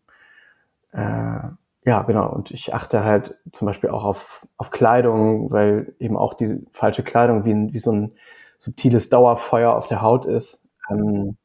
äh, 0.91 1.49
ja, 1.85 2.01
genau. 2.01 2.29
Und 2.31 2.51
ich 2.51 2.73
achte 2.73 3.03
halt 3.03 3.35
zum 3.51 3.67
Beispiel 3.67 3.91
auch 3.91 4.03
auf, 4.03 4.47
auf 4.57 4.71
Kleidung, 4.71 5.51
weil 5.51 5.93
eben 5.99 6.17
auch 6.17 6.33
die 6.33 6.65
falsche 6.71 7.03
Kleidung 7.03 7.45
wie, 7.45 7.73
wie 7.73 7.79
so 7.79 7.91
ein 7.91 8.11
subtiles 8.57 9.09
Dauerfeuer 9.09 9.75
auf 9.75 9.87
der 9.87 10.01
Haut 10.01 10.25
ist. 10.25 10.67
Ähm, 10.89 11.37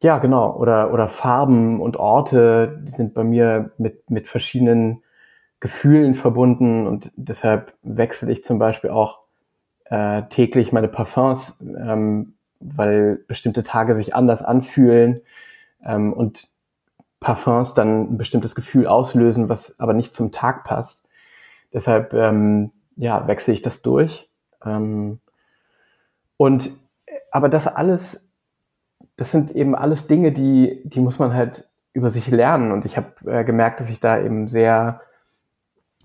ja, 0.00 0.18
genau. 0.18 0.56
Oder, 0.56 0.92
oder 0.92 1.08
Farben 1.08 1.80
und 1.80 1.96
Orte, 1.96 2.80
die 2.84 2.90
sind 2.90 3.14
bei 3.14 3.24
mir 3.24 3.72
mit, 3.78 4.10
mit 4.10 4.28
verschiedenen 4.28 5.02
Gefühlen 5.60 6.14
verbunden 6.14 6.86
und 6.86 7.10
deshalb 7.16 7.74
wechsle 7.82 8.30
ich 8.30 8.44
zum 8.44 8.58
Beispiel 8.60 8.90
auch 8.90 9.20
äh, 9.86 10.22
täglich 10.28 10.72
meine 10.72 10.88
Parfums, 10.88 11.60
ähm, 11.60 12.34
weil 12.60 13.24
bestimmte 13.26 13.64
Tage 13.64 13.94
sich 13.94 14.14
anders 14.14 14.42
anfühlen 14.42 15.20
ähm, 15.84 16.12
und 16.12 16.48
Parfums 17.20 17.74
dann 17.74 18.12
ein 18.12 18.18
bestimmtes 18.18 18.54
Gefühl 18.54 18.86
auslösen, 18.86 19.48
was 19.48 19.80
aber 19.80 19.94
nicht 19.94 20.14
zum 20.14 20.30
Tag 20.30 20.64
passt. 20.64 21.08
Deshalb 21.72 22.14
ähm, 22.14 22.70
ja, 22.96 23.26
wechsle 23.26 23.54
ich 23.54 23.62
das 23.62 23.82
durch. 23.82 24.30
Ähm, 24.64 25.20
und 26.36 26.70
aber 27.30 27.48
das 27.48 27.66
alles, 27.66 28.27
das 29.16 29.30
sind 29.30 29.50
eben 29.50 29.74
alles 29.74 30.06
Dinge, 30.06 30.32
die, 30.32 30.82
die 30.84 31.00
muss 31.00 31.18
man 31.18 31.34
halt 31.34 31.68
über 31.92 32.10
sich 32.10 32.28
lernen. 32.28 32.72
Und 32.72 32.84
ich 32.84 32.96
habe 32.96 33.12
äh, 33.26 33.44
gemerkt, 33.44 33.80
dass 33.80 33.90
ich 33.90 34.00
da 34.00 34.20
eben 34.20 34.48
sehr 34.48 35.00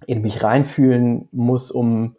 in 0.06 0.22
mich 0.22 0.44
reinfühlen 0.44 1.30
muss, 1.32 1.72
um 1.72 2.16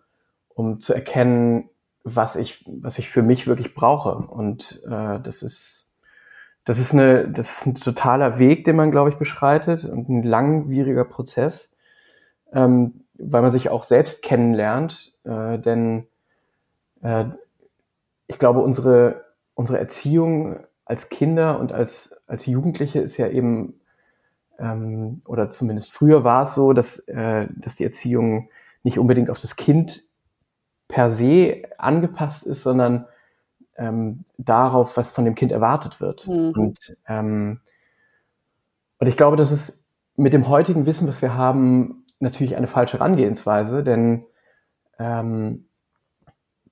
um 0.54 0.81
zu 0.81 0.95
erkennen, 0.95 1.69
was 2.04 2.37
ich, 2.37 2.64
was 2.66 2.99
ich 2.99 3.11
für 3.11 3.23
mich 3.23 3.47
wirklich 3.47 3.75
brauche. 3.75 4.14
Und 4.14 4.83
äh, 4.87 5.21
das 5.21 5.43
ist, 5.43 5.90
das 6.64 6.78
ist 6.78 6.93
eine, 6.93 7.28
das 7.28 7.59
ist 7.59 7.66
ein 7.66 7.75
totaler 7.75 8.38
Weg, 8.38 8.64
den 8.64 8.76
man, 8.76 8.90
glaube 8.90 9.11
ich, 9.11 9.16
beschreitet 9.16 9.85
und 9.85 10.09
ein 10.09 10.23
langwieriger 10.23 11.04
Prozess, 11.04 11.73
ähm, 12.52 13.04
weil 13.14 13.43
man 13.43 13.52
sich 13.52 13.69
auch 13.69 13.83
selbst 13.83 14.23
kennenlernt. 14.23 15.12
Äh, 15.25 15.59
denn 15.59 16.07
äh, 17.02 17.25
ich 18.26 18.38
glaube, 18.38 18.61
unsere, 18.61 19.24
unsere 19.54 19.78
Erziehung 19.78 20.61
als 20.84 21.08
Kinder 21.08 21.58
und 21.58 21.73
als, 21.73 22.20
als 22.26 22.46
Jugendliche 22.46 23.00
ist 23.00 23.16
ja 23.16 23.28
eben, 23.28 23.80
ähm, 24.58 25.23
oder 25.25 25.50
zumindest 25.50 25.92
früher 25.92 26.25
war 26.25 26.42
es 26.42 26.54
so, 26.54 26.73
dass, 26.73 26.99
äh, 27.08 27.46
dass 27.56 27.76
die 27.76 27.84
Erziehung 27.84 28.50
nicht 28.82 28.99
unbedingt 28.99 29.30
auf 29.30 29.40
das 29.40 29.56
Kind 29.56 30.02
per 30.88 31.11
se 31.11 31.62
angepasst 31.78 32.46
ist, 32.46 32.62
sondern 32.62 33.06
ähm, 33.76 34.25
darauf, 34.37 34.96
was 34.96 35.11
von 35.11 35.25
dem 35.25 35.34
Kind 35.34 35.52
erwartet 35.52 36.00
wird. 36.00 36.28
Mhm. 36.28 36.52
Und, 36.54 36.96
ähm, 37.08 37.61
und 38.99 39.06
ich 39.06 39.16
glaube, 39.16 39.37
das 39.37 39.50
ist 39.50 39.87
mit 40.16 40.32
dem 40.32 40.49
heutigen 40.49 40.87
Wissen, 40.87 41.08
was 41.08 41.23
wir 41.23 41.34
haben, 41.34 42.04
natürlich 42.20 42.56
eine 42.56 42.68
falsche 42.68 42.99
Herangehensweise, 42.99 43.82
denn 43.82 44.25
ähm, 44.99 45.66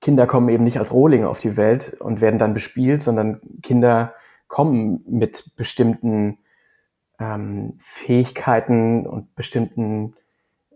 Kinder 0.03 0.27
kommen 0.27 0.49
eben 0.49 0.65
nicht 0.65 0.79
als 0.79 0.91
Rohlinge 0.91 1.29
auf 1.29 1.39
die 1.39 1.55
Welt 1.55 1.95
und 2.01 2.19
werden 2.19 2.37
dann 2.37 2.53
bespielt, 2.53 3.01
sondern 3.01 3.39
Kinder 3.61 4.13
kommen 4.49 5.01
mit 5.07 5.55
bestimmten 5.55 6.39
ähm, 7.19 7.75
Fähigkeiten 7.79 9.07
und 9.07 9.33
bestimmten 9.33 10.15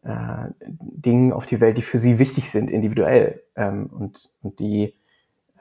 äh, 0.04 0.48
Dingen 0.62 1.34
auf 1.34 1.46
die 1.46 1.60
Welt, 1.60 1.78
die 1.78 1.82
für 1.82 2.00
sie 2.00 2.20
wichtig 2.20 2.50
sind, 2.50 2.72
individuell 2.72 3.44
ähm, 3.58 3.88
und, 3.88 4.32
und 4.44 4.62
die 4.62 4.96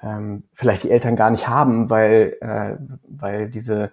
ähm, 0.01 0.45
vielleicht 0.53 0.85
die 0.85 0.93
Eltern 0.93 1.17
gar 1.17 1.31
nicht 1.31 1.49
haben, 1.49 1.91
weil, 1.91 2.37
äh, 2.41 2.77
weil, 3.09 3.51
diese, 3.51 3.91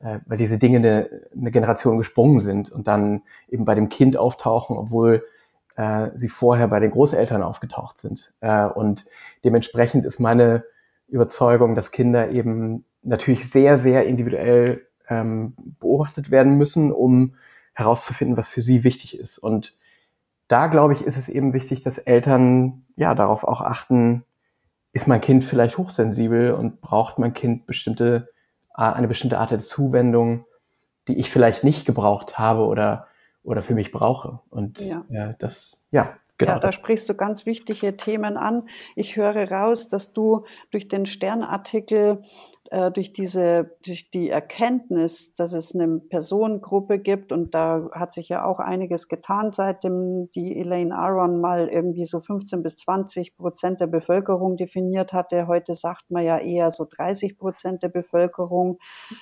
äh, 0.00 0.18
weil 0.26 0.36
diese 0.36 0.58
Dinge 0.58 0.76
eine, 0.76 1.08
eine 1.34 1.50
Generation 1.52 1.96
gesprungen 1.96 2.40
sind 2.40 2.70
und 2.70 2.86
dann 2.86 3.22
eben 3.48 3.64
bei 3.64 3.74
dem 3.74 3.88
Kind 3.88 4.18
auftauchen, 4.18 4.76
obwohl 4.76 5.24
äh, 5.76 6.10
sie 6.14 6.28
vorher 6.28 6.68
bei 6.68 6.80
den 6.80 6.90
Großeltern 6.90 7.42
aufgetaucht 7.42 7.98
sind. 7.98 8.32
Äh, 8.40 8.64
und 8.64 9.06
dementsprechend 9.44 10.04
ist 10.04 10.18
meine 10.18 10.64
Überzeugung, 11.06 11.74
dass 11.74 11.92
Kinder 11.92 12.30
eben 12.30 12.84
natürlich 13.02 13.50
sehr, 13.50 13.78
sehr 13.78 14.06
individuell 14.06 14.86
ähm, 15.08 15.54
beobachtet 15.78 16.30
werden 16.30 16.56
müssen, 16.56 16.90
um 16.92 17.36
herauszufinden, 17.74 18.36
was 18.36 18.48
für 18.48 18.62
sie 18.62 18.84
wichtig 18.84 19.18
ist. 19.18 19.38
Und 19.38 19.74
da, 20.48 20.66
glaube 20.66 20.94
ich, 20.94 21.02
ist 21.02 21.16
es 21.16 21.28
eben 21.28 21.52
wichtig, 21.52 21.82
dass 21.82 21.98
Eltern 21.98 22.84
ja 22.96 23.14
darauf 23.14 23.44
auch 23.44 23.60
achten, 23.60 24.24
ist 24.92 25.06
mein 25.06 25.20
Kind 25.20 25.44
vielleicht 25.44 25.76
hochsensibel 25.76 26.52
und 26.52 26.80
braucht 26.80 27.18
mein 27.18 27.34
Kind 27.34 27.66
bestimmte, 27.66 28.30
eine 28.72 29.08
bestimmte 29.08 29.38
Art 29.38 29.50
der 29.50 29.58
Zuwendung, 29.58 30.46
die 31.06 31.18
ich 31.18 31.30
vielleicht 31.30 31.64
nicht 31.64 31.84
gebraucht 31.84 32.38
habe 32.38 32.64
oder, 32.64 33.06
oder 33.46 33.62
für 33.62 33.74
mich 33.74 33.92
brauche. 33.92 34.40
Und 34.50 34.78
ja. 34.80 35.04
ja 35.08 35.32
das, 35.34 35.86
ja, 35.90 36.16
Genau, 36.38 36.52
ja, 36.52 36.58
da 36.58 36.70
sprichst 36.70 37.08
du 37.08 37.14
ganz 37.14 37.46
wichtige 37.46 37.96
Themen 37.96 38.36
an. 38.36 38.68
Ich 38.94 39.16
höre 39.16 39.50
raus, 39.50 39.88
dass 39.88 40.12
du 40.12 40.44
durch 40.70 40.86
den 40.86 41.06
Sternartikel, 41.06 42.22
äh, 42.70 42.90
durch 42.90 43.14
diese, 43.14 43.70
durch 43.86 44.10
die 44.10 44.28
Erkenntnis, 44.28 45.34
dass 45.34 45.54
es 45.54 45.74
eine 45.74 45.98
Personengruppe 45.98 46.98
gibt 46.98 47.32
und 47.32 47.54
da 47.54 47.88
hat 47.92 48.12
sich 48.12 48.28
ja 48.28 48.44
auch 48.44 48.58
einiges 48.58 49.08
getan, 49.08 49.50
seitdem 49.50 50.30
die 50.32 50.58
Elaine 50.60 50.94
Aron 50.94 51.40
mal 51.40 51.68
irgendwie 51.68 52.04
so 52.04 52.20
15 52.20 52.62
bis 52.62 52.76
20 52.76 53.38
Prozent 53.38 53.80
der 53.80 53.86
Bevölkerung 53.86 54.58
definiert 54.58 55.14
hatte. 55.14 55.46
Heute 55.46 55.74
sagt 55.74 56.10
man 56.10 56.22
ja 56.22 56.36
eher 56.36 56.70
so 56.70 56.84
30 56.84 57.38
Prozent 57.38 57.82
der 57.82 57.88
Bevölkerung 57.88 58.78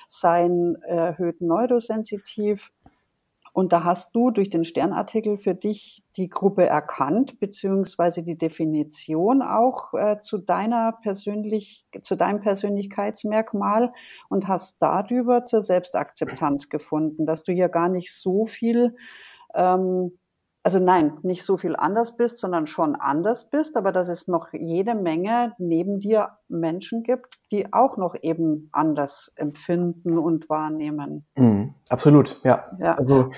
seien 0.09 0.75
erhöht 0.81 1.39
neurosensitiv. 1.39 2.71
Und 3.55 3.71
da 3.71 3.85
hast 3.85 4.13
du 4.13 4.31
durch 4.31 4.49
den 4.49 4.65
Sternartikel 4.65 5.37
für 5.37 5.55
dich 5.55 6.03
die 6.17 6.27
Gruppe 6.27 6.65
erkannt, 6.65 7.39
beziehungsweise 7.39 8.21
die 8.21 8.37
Definition 8.37 9.41
auch 9.41 9.93
äh, 9.93 10.19
zu 10.19 10.39
deiner 10.39 10.91
persönlich, 11.01 11.85
zu 12.01 12.17
deinem 12.17 12.41
Persönlichkeitsmerkmal 12.41 13.93
und 14.27 14.49
hast 14.49 14.81
darüber 14.81 15.45
zur 15.45 15.61
Selbstakzeptanz 15.61 16.67
gefunden, 16.67 17.25
dass 17.25 17.43
du 17.43 17.53
ja 17.53 17.69
gar 17.69 17.87
nicht 17.87 18.13
so 18.13 18.43
viel 18.43 18.97
ähm, 19.53 20.11
also 20.65 20.79
nein, 20.79 21.19
nicht 21.21 21.43
so 21.43 21.57
viel 21.57 21.75
anders 21.75 22.17
bist, 22.17 22.39
sondern 22.39 22.65
schon 22.65 22.95
anders 22.95 23.51
bist, 23.51 23.77
aber 23.77 23.91
dass 23.91 24.07
es 24.09 24.27
noch 24.27 24.51
jede 24.51 24.95
Menge 24.95 25.53
neben 25.59 25.99
dir 25.99 26.39
Menschen 26.47 27.03
gibt, 27.03 27.39
die 27.51 27.73
auch 27.73 27.97
noch 27.97 28.15
eben 28.21 28.69
anders 28.71 29.31
empfinden 29.35 30.17
und 30.17 30.49
wahrnehmen. 30.49 31.25
Mhm, 31.35 31.73
absolut, 31.89 32.39
ja. 32.43 32.69
ja. 32.79 32.95
Also 32.95 33.31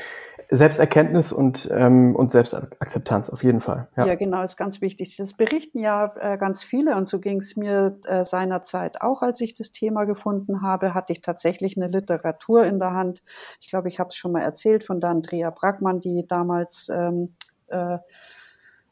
Selbsterkenntnis 0.49 1.33
und, 1.33 1.67
ähm, 1.71 2.15
und 2.15 2.31
Selbstakzeptanz 2.31 3.29
auf 3.29 3.43
jeden 3.43 3.59
Fall. 3.59 3.87
Ja. 3.97 4.05
ja, 4.05 4.15
genau, 4.15 4.43
ist 4.43 4.55
ganz 4.55 4.79
wichtig. 4.79 5.17
Das 5.17 5.33
berichten 5.33 5.79
ja 5.79 6.13
äh, 6.19 6.37
ganz 6.37 6.63
viele 6.63 6.95
und 6.95 7.07
so 7.07 7.19
ging 7.19 7.39
es 7.39 7.57
mir 7.57 7.99
äh, 8.05 8.23
seinerzeit 8.23 9.01
auch, 9.01 9.21
als 9.21 9.41
ich 9.41 9.53
das 9.55 9.71
Thema 9.71 10.05
gefunden 10.05 10.61
habe, 10.61 10.93
hatte 10.93 11.11
ich 11.11 11.21
tatsächlich 11.21 11.75
eine 11.75 11.87
Literatur 11.87 12.63
in 12.63 12.79
der 12.79 12.93
Hand. 12.93 13.23
Ich 13.59 13.67
glaube, 13.67 13.89
ich 13.89 13.99
habe 13.99 14.07
es 14.07 14.15
schon 14.15 14.31
mal 14.31 14.41
erzählt 14.41 14.85
von 14.85 15.01
der 15.01 15.09
Andrea 15.09 15.49
Brackmann, 15.49 15.99
die 15.99 16.25
damals 16.27 16.89
ähm, 16.93 17.35
äh, 17.67 17.97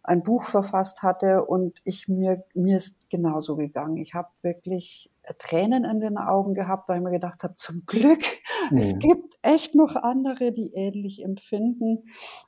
ein 0.08 0.22
Buch 0.22 0.44
verfasst 0.44 1.02
hatte 1.02 1.46
und 1.46 1.82
ich 1.84 2.08
mir 2.08 2.44
mir 2.54 2.78
ist 2.78 3.10
genauso 3.10 3.56
gegangen. 3.56 3.98
Ich 3.98 4.14
habe 4.14 4.30
wirklich 4.42 5.12
Tränen 5.40 5.84
in 5.84 6.00
den 6.00 6.18
Augen 6.20 6.54
gehabt, 6.54 6.88
weil 6.88 6.98
ich 6.98 7.04
mir 7.04 7.12
gedacht 7.12 7.44
habe, 7.44 7.56
zum 7.56 7.84
Glück, 7.88 8.24
mhm. 8.70 8.78
es 8.78 9.00
gibt 9.00 9.40
echt 9.42 9.74
noch 9.74 9.96
andere, 9.96 10.52
die 10.52 10.74
ähnlich 10.74 11.24
empfinden. 11.24 12.04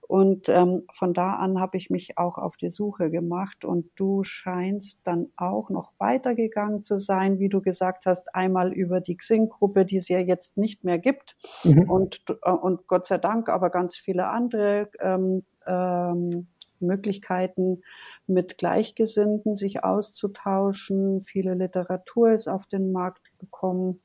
Und 0.08 0.50
ähm, 0.50 0.84
von 0.94 1.16
da 1.16 1.34
an 1.34 1.60
habe 1.60 1.78
ich 1.78 1.90
mich 1.90 2.20
auch 2.20 2.38
auf 2.38 2.58
die 2.58 2.70
Suche 2.70 3.10
gemacht 3.10 3.66
und 3.66 3.90
du 3.96 4.22
scheinst 4.22 5.02
dann 5.06 5.32
auch 5.36 5.72
noch 5.72 5.94
weitergegangen 5.98 6.84
zu 6.84 7.00
sein, 7.00 7.40
wie 7.40 7.50
du 7.50 7.62
gesagt 7.62 8.06
hast, 8.06 8.36
einmal 8.36 8.72
über 8.72 9.02
die 9.02 9.18
Xing-Gruppe, 9.18 9.86
die 9.86 9.98
es 9.98 10.08
ja 10.08 10.20
jetzt 10.20 10.58
nicht 10.58 10.84
mehr 10.84 11.00
gibt 11.00 11.36
mhm. 11.64 11.90
und, 11.90 12.24
äh, 12.44 12.52
und 12.52 12.88
Gott 12.88 13.08
sei 13.08 13.18
Dank 13.18 13.50
aber 13.50 13.72
ganz 13.72 13.98
viele 13.98 14.28
andere 14.28 14.90
ähm, 15.00 15.44
ähm, 15.66 16.48
Möglichkeiten, 16.82 17.82
mit 18.28 18.58
Gleichgesinnten 18.58 19.56
sich 19.56 19.84
auszutauschen. 19.84 21.22
Viele 21.22 21.54
Literatur 21.54 22.32
ist 22.32 22.48
auf 22.48 22.68
den 22.68 22.92
Markt 22.92 23.38
gekommen 23.40 24.02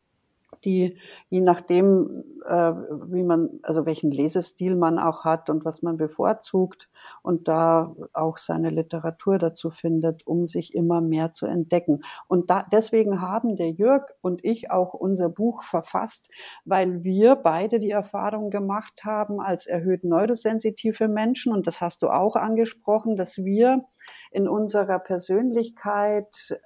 die 0.65 0.99
je 1.29 1.41
nachdem, 1.41 2.25
äh, 2.47 2.73
wie 3.07 3.23
man, 3.23 3.61
also 3.63 3.87
welchen 3.87 4.11
Lesestil 4.11 4.77
man 4.77 4.99
auch 4.99 5.25
hat 5.25 5.51
und 5.51 5.65
was 5.65 5.83
man 5.83 5.97
bevorzugt 5.97 6.89
und 7.23 7.49
da 7.49 7.95
auch 8.13 8.39
seine 8.39 8.71
Literatur 8.71 9.39
dazu 9.39 9.71
findet, 9.71 10.27
um 10.27 10.47
sich 10.47 10.75
immer 10.75 11.01
mehr 11.01 11.33
zu 11.33 11.47
entdecken. 11.47 12.03
Und 12.29 12.51
da, 12.51 12.67
deswegen 12.71 13.21
haben 13.21 13.57
der 13.57 13.71
Jörg 13.71 14.05
und 14.21 14.45
ich 14.45 14.71
auch 14.71 14.95
unser 14.95 15.29
Buch 15.29 15.63
verfasst, 15.63 16.31
weil 16.65 17.05
wir 17.05 17.37
beide 17.37 17.79
die 17.79 17.91
Erfahrung 17.91 18.51
gemacht 18.51 19.05
haben 19.05 19.41
als 19.41 19.67
erhöht 19.67 20.05
neurosensitive 20.05 21.09
Menschen 21.09 21.53
und 21.53 21.67
das 21.67 21.81
hast 21.81 22.03
du 22.03 22.09
auch 22.09 22.37
angesprochen, 22.37 23.17
dass 23.17 23.39
wir 23.39 23.85
in 24.31 24.49
unserer 24.49 24.99
Persönlichkeit 24.99 26.59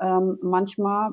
ähm, 0.00 0.38
manchmal 0.42 1.12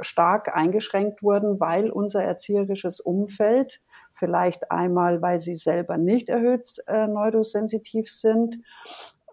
stark 0.00 0.54
eingeschränkt 0.54 1.22
wurden, 1.22 1.60
weil 1.60 1.90
unser 1.90 2.22
erzieherisches 2.22 3.00
Umfeld, 3.00 3.80
vielleicht 4.12 4.70
einmal, 4.70 5.22
weil 5.22 5.40
sie 5.40 5.56
selber 5.56 5.98
nicht 5.98 6.28
erhöht 6.28 6.76
äh, 6.86 7.06
neurosensitiv 7.06 8.10
sind 8.10 8.58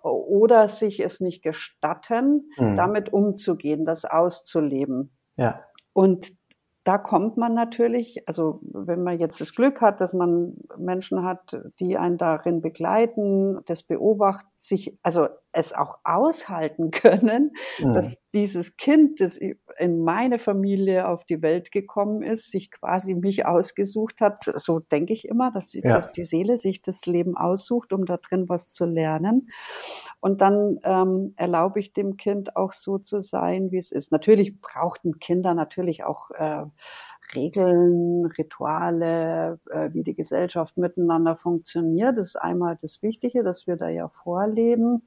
oder 0.02 0.68
sich 0.68 1.00
es 1.00 1.20
nicht 1.20 1.44
gestatten, 1.44 2.52
mhm. 2.58 2.76
damit 2.76 3.14
umzugehen, 3.14 3.86
das 3.86 4.06
auszuleben. 4.06 5.12
Ja. 5.38 5.62
Und 5.94 6.32
da 6.84 6.98
kommt 6.98 7.38
man 7.38 7.54
natürlich, 7.54 8.28
also 8.28 8.60
wenn 8.64 9.04
man 9.04 9.20
jetzt 9.20 9.40
das 9.40 9.54
Glück 9.54 9.82
hat, 9.82 10.02
dass 10.02 10.14
man 10.14 10.56
Menschen 10.78 11.24
hat, 11.24 11.62
die 11.80 11.98
einen 11.98 12.18
darin 12.18 12.62
begleiten, 12.62 13.60
das 13.66 13.84
beobachten, 13.84 14.48
sich, 14.62 14.96
also 15.02 15.28
es 15.52 15.74
auch 15.74 15.98
aushalten 16.04 16.92
können, 16.92 17.52
mhm. 17.80 17.94
dass 17.94 18.22
dieses 18.34 18.78
Kind, 18.78 19.20
das 19.20 19.38
in 19.38 20.04
meine 20.04 20.38
Familie 20.38 21.08
auf 21.08 21.26
die 21.26 21.42
Welt 21.42 21.72
gekommen 21.72 22.22
ist, 22.22 22.52
sich 22.52 22.70
quasi 22.72 23.16
mich 23.16 23.46
ausgesucht 23.46 24.22
hat. 24.22 24.44
So 24.44 24.80
denke 24.80 25.14
ich 25.14 25.28
immer, 25.28 25.50
dass, 25.50 25.74
ja. 25.74 25.82
dass 25.82 26.12
die 26.12 26.24
Seele 26.24 26.58
sich 26.58 26.82
das 26.82 27.06
Leben 27.08 27.36
aussucht, 27.36 27.92
um 27.92 28.06
da 28.06 28.18
drin 28.18 28.48
was 28.48 28.72
zu 28.72 28.86
lernen. 28.86 29.50
Und 30.20 30.42
dann 30.42 30.80
ähm, 30.84 31.34
erlaube 31.38 31.80
ich 31.80 31.92
dem 31.92 32.16
Kind 32.16 32.56
auch 32.56 32.72
so 32.72 33.00
zu 33.00 33.20
sein, 33.20 33.72
wie 33.72 33.78
es 33.78 33.92
ist. 33.92 34.12
Natürlich 34.12 34.62
brauchten 34.62 35.20
Kinder 35.20 35.56
natürlich 35.56 36.04
auch 36.04 36.30
äh, 36.32 36.66
Regeln, 37.36 38.26
Rituale, 38.26 39.60
äh, 39.70 39.90
wie 39.94 40.04
die 40.04 40.16
Gesellschaft 40.16 40.78
miteinander 40.78 41.36
funktioniert. 41.36 42.18
Ist 42.18 42.36
einmal 42.36 42.78
das 42.82 43.02
Wichtige, 43.02 43.44
dass 43.44 43.68
wir 43.68 43.78
da 43.78 43.90
ja 43.90 44.10
vorleben. 44.10 45.04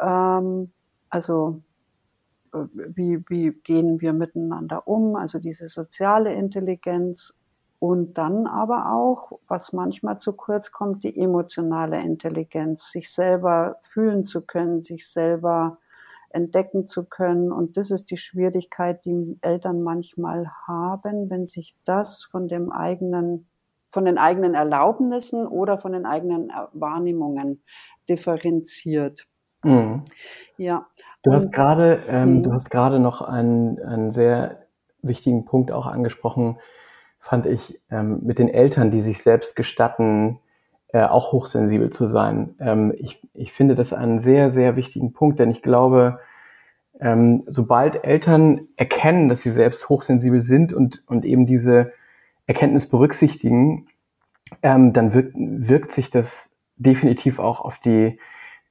Ähm, 0.00 0.72
also 1.10 1.62
äh, 2.52 2.58
wie, 2.74 3.24
wie 3.28 3.52
gehen 3.64 4.00
wir 4.00 4.12
miteinander 4.12 4.86
um, 4.88 5.16
also 5.16 5.38
diese 5.38 5.68
soziale 5.68 6.32
Intelligenz 6.32 7.34
und 7.80 8.18
dann 8.18 8.46
aber 8.46 8.92
auch, 8.92 9.38
was 9.46 9.72
manchmal 9.72 10.18
zu 10.18 10.32
kurz 10.32 10.72
kommt, 10.72 11.04
die 11.04 11.16
emotionale 11.16 12.00
Intelligenz, 12.00 12.90
sich 12.90 13.12
selber 13.12 13.76
fühlen 13.82 14.24
zu 14.24 14.42
können, 14.42 14.80
sich 14.82 15.08
selber 15.08 15.78
entdecken 16.30 16.86
zu 16.86 17.04
können. 17.04 17.52
Und 17.52 17.76
das 17.76 17.90
ist 17.90 18.10
die 18.10 18.16
Schwierigkeit, 18.16 19.04
die 19.04 19.38
Eltern 19.40 19.82
manchmal 19.82 20.50
haben, 20.66 21.30
wenn 21.30 21.46
sich 21.46 21.74
das 21.84 22.22
von 22.22 22.48
dem 22.48 22.70
eigenen, 22.70 23.48
von 23.88 24.04
den 24.04 24.18
eigenen 24.18 24.54
Erlaubnissen 24.54 25.46
oder 25.46 25.78
von 25.78 25.92
den 25.92 26.06
eigenen 26.06 26.50
Wahrnehmungen 26.72 27.62
differenziert. 28.08 29.26
Mhm. 29.62 30.04
Ja. 30.56 30.86
Du 31.22 31.32
hast 31.32 31.52
gerade, 31.52 32.04
ähm, 32.08 32.38
mhm. 32.38 32.42
du 32.44 32.52
hast 32.52 32.70
gerade 32.70 33.00
noch 33.00 33.22
einen, 33.22 33.82
einen 33.82 34.12
sehr 34.12 34.66
wichtigen 35.02 35.44
Punkt 35.44 35.72
auch 35.72 35.86
angesprochen, 35.86 36.58
fand 37.18 37.46
ich, 37.46 37.80
ähm, 37.90 38.20
mit 38.22 38.38
den 38.38 38.48
Eltern, 38.48 38.90
die 38.90 39.00
sich 39.00 39.22
selbst 39.22 39.56
gestatten, 39.56 40.40
äh, 40.88 41.02
auch 41.02 41.32
hochsensibel 41.32 41.90
zu 41.90 42.06
sein. 42.06 42.54
Ähm, 42.60 42.94
ich, 42.96 43.22
ich 43.34 43.52
finde 43.52 43.74
das 43.74 43.92
einen 43.92 44.20
sehr, 44.20 44.52
sehr 44.52 44.76
wichtigen 44.76 45.12
Punkt, 45.12 45.38
denn 45.38 45.50
ich 45.50 45.62
glaube, 45.62 46.20
ähm, 47.00 47.44
sobald 47.46 48.04
Eltern 48.04 48.68
erkennen, 48.76 49.28
dass 49.28 49.42
sie 49.42 49.50
selbst 49.50 49.88
hochsensibel 49.88 50.42
sind 50.42 50.72
und, 50.72 51.04
und 51.06 51.24
eben 51.24 51.46
diese 51.46 51.92
Erkenntnis 52.46 52.86
berücksichtigen, 52.86 53.86
ähm, 54.62 54.92
dann 54.92 55.14
wirkt, 55.14 55.34
wirkt 55.36 55.92
sich 55.92 56.10
das 56.10 56.50
definitiv 56.76 57.38
auch 57.38 57.60
auf 57.60 57.78
die 57.78 58.18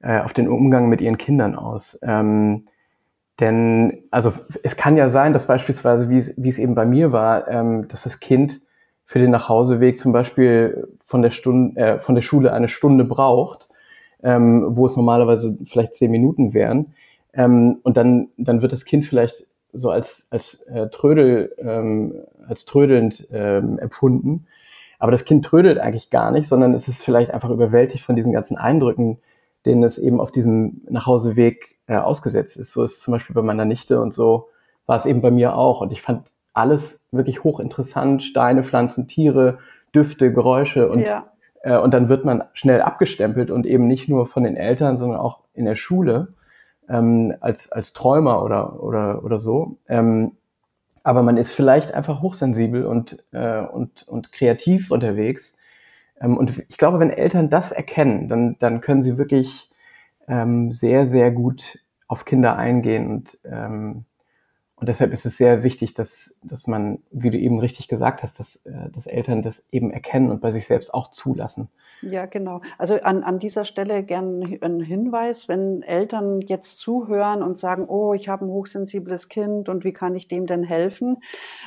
äh, 0.00 0.20
auf 0.20 0.32
den 0.32 0.48
Umgang 0.48 0.88
mit 0.88 1.00
ihren 1.00 1.18
Kindern 1.18 1.54
aus. 1.54 1.98
Ähm, 2.02 2.68
denn 3.40 4.04
also 4.10 4.32
es 4.62 4.76
kann 4.76 4.96
ja 4.96 5.10
sein, 5.10 5.32
dass 5.32 5.46
beispielsweise, 5.46 6.08
wie 6.08 6.18
es, 6.18 6.34
wie 6.36 6.48
es 6.48 6.58
eben 6.58 6.74
bei 6.74 6.86
mir 6.86 7.12
war, 7.12 7.48
ähm, 7.48 7.88
dass 7.88 8.02
das 8.02 8.20
Kind 8.20 8.60
für 9.08 9.18
den 9.18 9.30
Nachhauseweg 9.30 9.98
zum 9.98 10.12
Beispiel 10.12 10.86
von 11.06 11.22
der, 11.22 11.30
Stunde, 11.30 11.80
äh, 11.80 11.98
von 11.98 12.14
der 12.14 12.20
Schule 12.20 12.52
eine 12.52 12.68
Stunde 12.68 13.04
braucht, 13.04 13.70
ähm, 14.22 14.76
wo 14.76 14.84
es 14.84 14.96
normalerweise 14.96 15.56
vielleicht 15.64 15.94
zehn 15.94 16.10
Minuten 16.10 16.52
wären. 16.52 16.92
Ähm, 17.32 17.78
und 17.84 17.96
dann, 17.96 18.28
dann 18.36 18.60
wird 18.60 18.72
das 18.72 18.84
Kind 18.84 19.06
vielleicht 19.06 19.46
so 19.72 19.88
als, 19.88 20.26
als 20.28 20.60
äh, 20.66 20.88
Trödel, 20.90 21.54
ähm, 21.56 22.16
als 22.46 22.66
trödelnd 22.66 23.26
ähm, 23.32 23.78
empfunden. 23.78 24.46
Aber 24.98 25.10
das 25.10 25.24
Kind 25.24 25.42
trödelt 25.42 25.78
eigentlich 25.78 26.10
gar 26.10 26.30
nicht, 26.30 26.46
sondern 26.46 26.74
es 26.74 26.86
ist 26.86 27.02
vielleicht 27.02 27.30
einfach 27.30 27.48
überwältigt 27.48 28.04
von 28.04 28.14
diesen 28.14 28.34
ganzen 28.34 28.58
Eindrücken, 28.58 29.20
denen 29.64 29.84
es 29.84 29.96
eben 29.96 30.20
auf 30.20 30.32
diesem 30.32 30.82
Nachhauseweg 30.90 31.78
äh, 31.86 31.96
ausgesetzt 31.96 32.58
ist. 32.58 32.74
So 32.74 32.82
ist 32.82 32.98
es 32.98 33.00
zum 33.00 33.12
Beispiel 33.12 33.34
bei 33.34 33.42
meiner 33.42 33.64
Nichte 33.64 34.02
und 34.02 34.12
so 34.12 34.48
war 34.84 34.96
es 34.96 35.06
eben 35.06 35.22
bei 35.22 35.30
mir 35.30 35.56
auch. 35.56 35.80
Und 35.80 35.92
ich 35.92 36.02
fand 36.02 36.24
alles 36.58 37.04
wirklich 37.12 37.44
hochinteressant. 37.44 38.22
Steine, 38.22 38.64
Pflanzen, 38.64 39.08
Tiere, 39.08 39.58
Düfte, 39.94 40.32
Geräusche 40.32 40.90
und, 40.90 41.00
ja. 41.00 41.30
äh, 41.62 41.78
und 41.78 41.94
dann 41.94 42.08
wird 42.08 42.24
man 42.24 42.44
schnell 42.52 42.82
abgestempelt 42.82 43.50
und 43.50 43.64
eben 43.66 43.86
nicht 43.86 44.08
nur 44.08 44.26
von 44.26 44.44
den 44.44 44.56
Eltern, 44.56 44.96
sondern 44.96 45.18
auch 45.20 45.40
in 45.54 45.64
der 45.64 45.76
Schule 45.76 46.34
ähm, 46.88 47.34
als, 47.40 47.70
als 47.72 47.92
Träumer 47.92 48.42
oder, 48.42 48.82
oder, 48.82 49.24
oder 49.24 49.38
so. 49.40 49.78
Ähm, 49.88 50.32
aber 51.04 51.22
man 51.22 51.36
ist 51.36 51.52
vielleicht 51.52 51.94
einfach 51.94 52.20
hochsensibel 52.20 52.84
und, 52.84 53.24
äh, 53.32 53.60
und, 53.60 54.06
und 54.08 54.32
kreativ 54.32 54.90
unterwegs. 54.90 55.56
Ähm, 56.20 56.36
und 56.36 56.58
ich 56.68 56.76
glaube, 56.76 56.98
wenn 56.98 57.10
Eltern 57.10 57.50
das 57.50 57.72
erkennen, 57.72 58.28
dann, 58.28 58.56
dann 58.58 58.80
können 58.80 59.02
sie 59.02 59.16
wirklich 59.16 59.70
ähm, 60.26 60.72
sehr, 60.72 61.06
sehr 61.06 61.30
gut 61.30 61.78
auf 62.08 62.24
Kinder 62.24 62.56
eingehen 62.56 63.08
und 63.08 63.38
ähm, 63.44 64.04
und 64.80 64.88
deshalb 64.88 65.12
ist 65.12 65.26
es 65.26 65.36
sehr 65.36 65.64
wichtig, 65.64 65.94
dass, 65.94 66.36
dass 66.42 66.68
man, 66.68 67.02
wie 67.10 67.30
du 67.30 67.38
eben 67.38 67.58
richtig 67.58 67.88
gesagt 67.88 68.22
hast, 68.22 68.38
dass, 68.38 68.56
äh, 68.64 68.90
dass 68.92 69.08
Eltern 69.08 69.42
das 69.42 69.64
eben 69.72 69.90
erkennen 69.90 70.30
und 70.30 70.40
bei 70.40 70.52
sich 70.52 70.66
selbst 70.66 70.94
auch 70.94 71.10
zulassen. 71.10 71.68
Ja, 72.00 72.26
genau. 72.26 72.60
Also 72.78 73.00
an, 73.00 73.24
an 73.24 73.40
dieser 73.40 73.64
Stelle 73.64 74.04
gern 74.04 74.44
ein 74.62 74.80
Hinweis, 74.80 75.48
wenn 75.48 75.82
Eltern 75.82 76.40
jetzt 76.42 76.78
zuhören 76.78 77.42
und 77.42 77.58
sagen, 77.58 77.86
oh, 77.88 78.14
ich 78.14 78.28
habe 78.28 78.44
ein 78.44 78.50
hochsensibles 78.50 79.28
Kind 79.28 79.68
und 79.68 79.82
wie 79.82 79.92
kann 79.92 80.14
ich 80.14 80.28
dem 80.28 80.46
denn 80.46 80.62
helfen, 80.62 81.16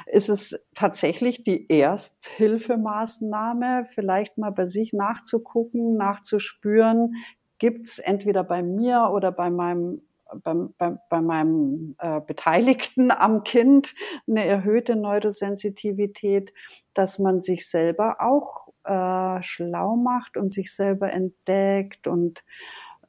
ist 0.06 0.30
es 0.30 0.66
tatsächlich 0.74 1.44
die 1.44 1.70
Ersthilfemaßnahme, 1.70 3.88
vielleicht 3.90 4.38
mal 4.38 4.52
bei 4.52 4.68
sich 4.68 4.94
nachzugucken, 4.94 5.98
nachzuspüren, 5.98 7.16
gibt 7.60 7.88
es 7.88 8.00
entweder 8.00 8.46
bei 8.46 8.64
mir 8.64 9.10
oder 9.14 9.34
bei 9.34 9.50
meinem 9.50 10.02
bei, 10.44 10.54
bei, 10.78 10.98
bei 11.10 11.22
meinem 11.22 11.96
äh, 12.00 12.22
Beteiligten 12.22 13.12
am 13.18 13.44
Kind 13.44 13.94
eine 14.28 14.46
erhöhte 14.46 14.96
Neurosensitivität, 14.96 16.54
dass 16.94 17.20
man 17.20 17.42
sich 17.42 17.70
selber 17.70 18.18
auch 18.20 18.70
äh, 18.84 19.42
schlau 19.42 19.96
macht 19.96 20.38
und 20.38 20.52
sich 20.52 20.74
selber 20.74 21.12
entdeckt 21.12 22.08
und 22.08 22.44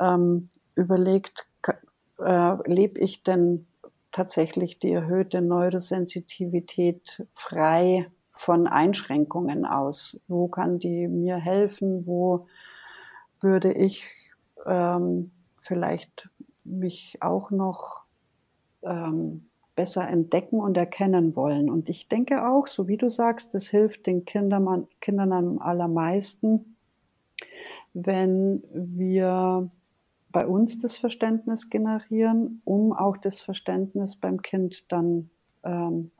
ähm, 0.00 0.48
überlegt, 0.74 1.46
äh, 2.18 2.56
lebe 2.66 2.98
ich 3.00 3.22
denn 3.22 3.66
tatsächlich 4.10 4.78
die 4.78 4.92
erhöhte 4.92 5.40
Neurosensitivität 5.40 7.24
frei 7.32 8.10
von 8.32 8.66
Einschränkungen 8.66 9.64
aus? 9.64 10.18
Wo 10.28 10.48
kann 10.48 10.78
die 10.78 11.08
mir 11.08 11.36
helfen? 11.36 12.06
Wo 12.06 12.46
würde 13.40 13.72
ich 13.72 14.08
ähm, 14.66 15.32
vielleicht 15.60 16.28
mich 16.64 17.18
auch 17.20 17.50
noch 17.50 18.02
ähm, 18.82 19.48
besser 19.74 20.08
entdecken 20.08 20.60
und 20.60 20.76
erkennen 20.76 21.34
wollen. 21.34 21.70
Und 21.70 21.88
ich 21.88 22.08
denke 22.08 22.46
auch, 22.48 22.66
so 22.66 22.88
wie 22.88 22.96
du 22.96 23.10
sagst, 23.10 23.54
das 23.54 23.68
hilft 23.68 24.06
den 24.06 24.24
Kindern, 24.24 24.86
Kindern 25.00 25.32
am 25.32 25.58
allermeisten, 25.58 26.76
wenn 27.94 28.62
wir 28.72 29.70
bei 30.30 30.46
uns 30.46 30.78
das 30.78 30.96
Verständnis 30.96 31.70
generieren, 31.70 32.62
um 32.64 32.92
auch 32.92 33.16
das 33.16 33.40
Verständnis 33.40 34.16
beim 34.16 34.40
Kind 34.40 34.90
dann 34.90 35.30
ähm, 35.64 36.10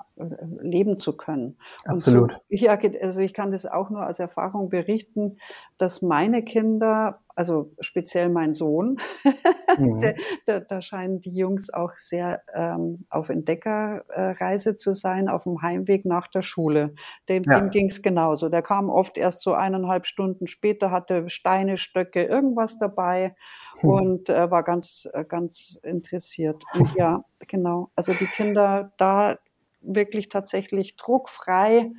leben 0.61 0.99
zu 0.99 1.17
können. 1.17 1.57
Absolut. 1.85 2.33
So, 2.33 2.57
ja, 2.57 2.79
also 3.01 3.21
ich 3.21 3.35
kann 3.35 3.51
das 3.51 3.67
auch 3.67 3.91
nur 3.91 4.07
aus 4.07 4.19
Erfahrung 4.19 4.69
berichten, 4.69 5.39
dass 5.79 6.03
meine 6.03 6.43
Kinder 6.45 7.21
also 7.35 7.73
speziell 7.81 8.29
mein 8.29 8.55
Sohn, 8.55 8.99
mhm. 9.79 10.01
da, 10.01 10.13
da, 10.47 10.61
da, 10.61 10.83
scheinen 10.83 11.21
die 11.21 11.35
Jungs 11.35 11.73
auch 11.73 11.97
sehr 11.97 12.43
ähm, 12.55 13.07
auf 13.11 13.29
Entdeckerreise 13.29 14.77
zu 14.77 14.93
sein, 14.95 15.29
auf 15.29 15.45
dem 15.45 15.63
Heimweg 15.63 16.05
nach 16.05 16.29
der 16.29 16.43
Schule. 16.43 16.95
Dem, 17.29 17.45
ja. 17.45 17.59
dem 17.59 17.71
ging 17.71 17.89
es 17.89 18.03
genauso. 18.03 18.49
Der 18.49 18.63
kam 18.63 18.91
oft 18.91 19.19
erst 19.19 19.43
so 19.43 19.55
eineinhalb 19.55 20.07
Stunden 20.07 20.47
später, 20.47 20.91
hatte 20.91 21.29
Steine, 21.29 21.77
Stöcke, 21.77 22.25
irgendwas 22.25 22.79
dabei 22.79 23.35
hm. 23.81 23.89
und 23.91 24.29
äh, 24.29 24.51
war 24.51 24.63
ganz, 24.63 25.09
äh, 25.13 25.25
ganz 25.25 25.79
interessiert. 25.83 26.63
Und 26.75 26.95
ja, 26.95 27.25
genau. 27.49 27.91
Also 27.97 28.15
die 28.15 28.27
Kinder 28.27 28.93
da 28.99 29.39
wirklich 29.81 30.29
tatsächlich 30.29 30.97
druckfrei 30.97 31.91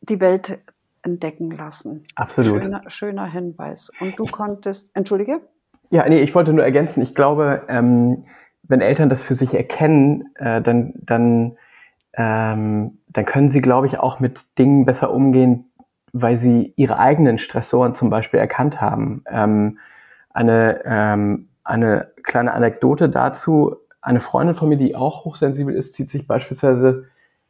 die 0.00 0.20
Welt 0.20 0.60
entdecken 1.06 1.50
lassen. 1.52 2.04
Absolut. 2.16 2.60
Schöner, 2.60 2.82
schöner 2.88 3.26
Hinweis. 3.26 3.90
Und 4.00 4.18
du 4.18 4.24
konntest, 4.24 4.90
entschuldige? 4.94 5.40
Ja, 5.90 6.06
nee, 6.08 6.20
ich 6.20 6.34
wollte 6.34 6.52
nur 6.52 6.64
ergänzen. 6.64 7.00
Ich 7.00 7.14
glaube, 7.14 7.62
ähm, 7.68 8.24
wenn 8.64 8.80
Eltern 8.80 9.08
das 9.08 9.22
für 9.22 9.34
sich 9.34 9.54
erkennen, 9.54 10.34
äh, 10.34 10.60
dann, 10.60 10.94
dann, 10.96 11.56
ähm, 12.14 12.98
dann 13.08 13.24
können 13.24 13.50
sie, 13.50 13.60
glaube 13.60 13.86
ich, 13.86 13.98
auch 13.98 14.18
mit 14.18 14.44
Dingen 14.58 14.84
besser 14.84 15.12
umgehen, 15.12 15.70
weil 16.12 16.36
sie 16.36 16.74
ihre 16.76 16.98
eigenen 16.98 17.38
Stressoren 17.38 17.94
zum 17.94 18.10
Beispiel 18.10 18.40
erkannt 18.40 18.80
haben. 18.80 19.22
Ähm, 19.30 19.78
eine, 20.30 20.82
ähm, 20.84 21.48
eine 21.62 22.08
kleine 22.24 22.52
Anekdote 22.52 23.08
dazu. 23.08 23.76
Eine 24.02 24.20
Freundin 24.20 24.56
von 24.56 24.68
mir, 24.68 24.76
die 24.76 24.96
auch 24.96 25.24
hochsensibel 25.24 25.74
ist, 25.74 25.94
zieht 25.94 26.10
sich 26.10 26.26
beispielsweise 26.26 27.04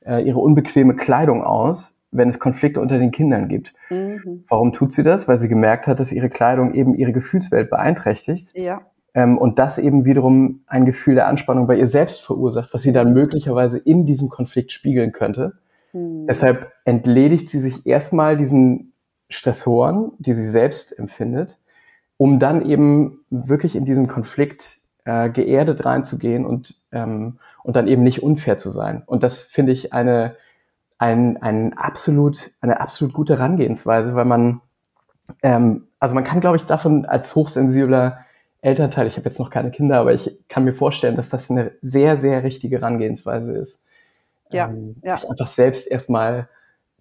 äh, 0.04 0.22
ihre 0.22 0.40
unbequeme 0.40 0.94
Kleidung 0.94 1.42
aus 1.42 1.95
wenn 2.10 2.28
es 2.28 2.38
Konflikte 2.38 2.80
unter 2.80 2.98
den 2.98 3.10
Kindern 3.10 3.48
gibt. 3.48 3.74
Mhm. 3.90 4.44
Warum 4.48 4.72
tut 4.72 4.92
sie 4.92 5.02
das? 5.02 5.28
Weil 5.28 5.38
sie 5.38 5.48
gemerkt 5.48 5.86
hat, 5.86 6.00
dass 6.00 6.12
ihre 6.12 6.30
Kleidung 6.30 6.74
eben 6.74 6.94
ihre 6.94 7.12
Gefühlswelt 7.12 7.70
beeinträchtigt. 7.70 8.50
Ja. 8.54 8.82
Ähm, 9.14 9.38
und 9.38 9.58
das 9.58 9.78
eben 9.78 10.04
wiederum 10.04 10.60
ein 10.66 10.84
Gefühl 10.84 11.14
der 11.14 11.26
Anspannung 11.26 11.66
bei 11.66 11.76
ihr 11.76 11.86
selbst 11.86 12.22
verursacht, 12.22 12.72
was 12.72 12.82
sie 12.82 12.92
dann 12.92 13.12
möglicherweise 13.12 13.78
in 13.78 14.06
diesem 14.06 14.28
Konflikt 14.28 14.72
spiegeln 14.72 15.12
könnte. 15.12 15.54
Mhm. 15.92 16.26
Deshalb 16.26 16.72
entledigt 16.84 17.48
sie 17.48 17.60
sich 17.60 17.86
erstmal 17.86 18.36
diesen 18.36 18.92
Stressoren, 19.28 20.12
die 20.18 20.34
sie 20.34 20.46
selbst 20.46 20.96
empfindet, 20.96 21.58
um 22.16 22.38
dann 22.38 22.64
eben 22.64 23.24
wirklich 23.30 23.74
in 23.74 23.84
diesen 23.84 24.06
Konflikt 24.06 24.78
äh, 25.04 25.30
geerdet 25.30 25.84
reinzugehen 25.84 26.44
und, 26.44 26.74
ähm, 26.92 27.38
und 27.62 27.76
dann 27.76 27.88
eben 27.88 28.02
nicht 28.02 28.22
unfair 28.22 28.58
zu 28.58 28.70
sein. 28.70 29.02
Und 29.06 29.22
das 29.22 29.40
finde 29.42 29.72
ich 29.72 29.92
eine 29.92 30.36
ein, 30.98 31.36
ein 31.42 31.76
absolut, 31.76 32.52
eine 32.60 32.80
absolut 32.80 33.14
gute 33.14 33.38
Herangehensweise, 33.38 34.14
weil 34.14 34.24
man, 34.24 34.60
ähm, 35.42 35.88
also 35.98 36.14
man 36.14 36.24
kann, 36.24 36.40
glaube 36.40 36.56
ich, 36.56 36.64
davon 36.64 37.04
als 37.04 37.34
hochsensibler 37.34 38.24
Elternteil, 38.62 39.06
ich 39.06 39.16
habe 39.16 39.28
jetzt 39.28 39.38
noch 39.38 39.50
keine 39.50 39.70
Kinder, 39.70 40.00
aber 40.00 40.14
ich 40.14 40.38
kann 40.48 40.64
mir 40.64 40.74
vorstellen, 40.74 41.16
dass 41.16 41.28
das 41.28 41.50
eine 41.50 41.72
sehr, 41.82 42.16
sehr 42.16 42.42
richtige 42.42 42.80
Herangehensweise 42.80 43.52
ist. 43.52 43.82
Ja, 44.50 44.68
ähm, 44.68 44.96
ja. 45.02 45.18
Sich 45.18 45.30
einfach 45.30 45.48
selbst 45.48 45.86
erstmal 45.90 46.48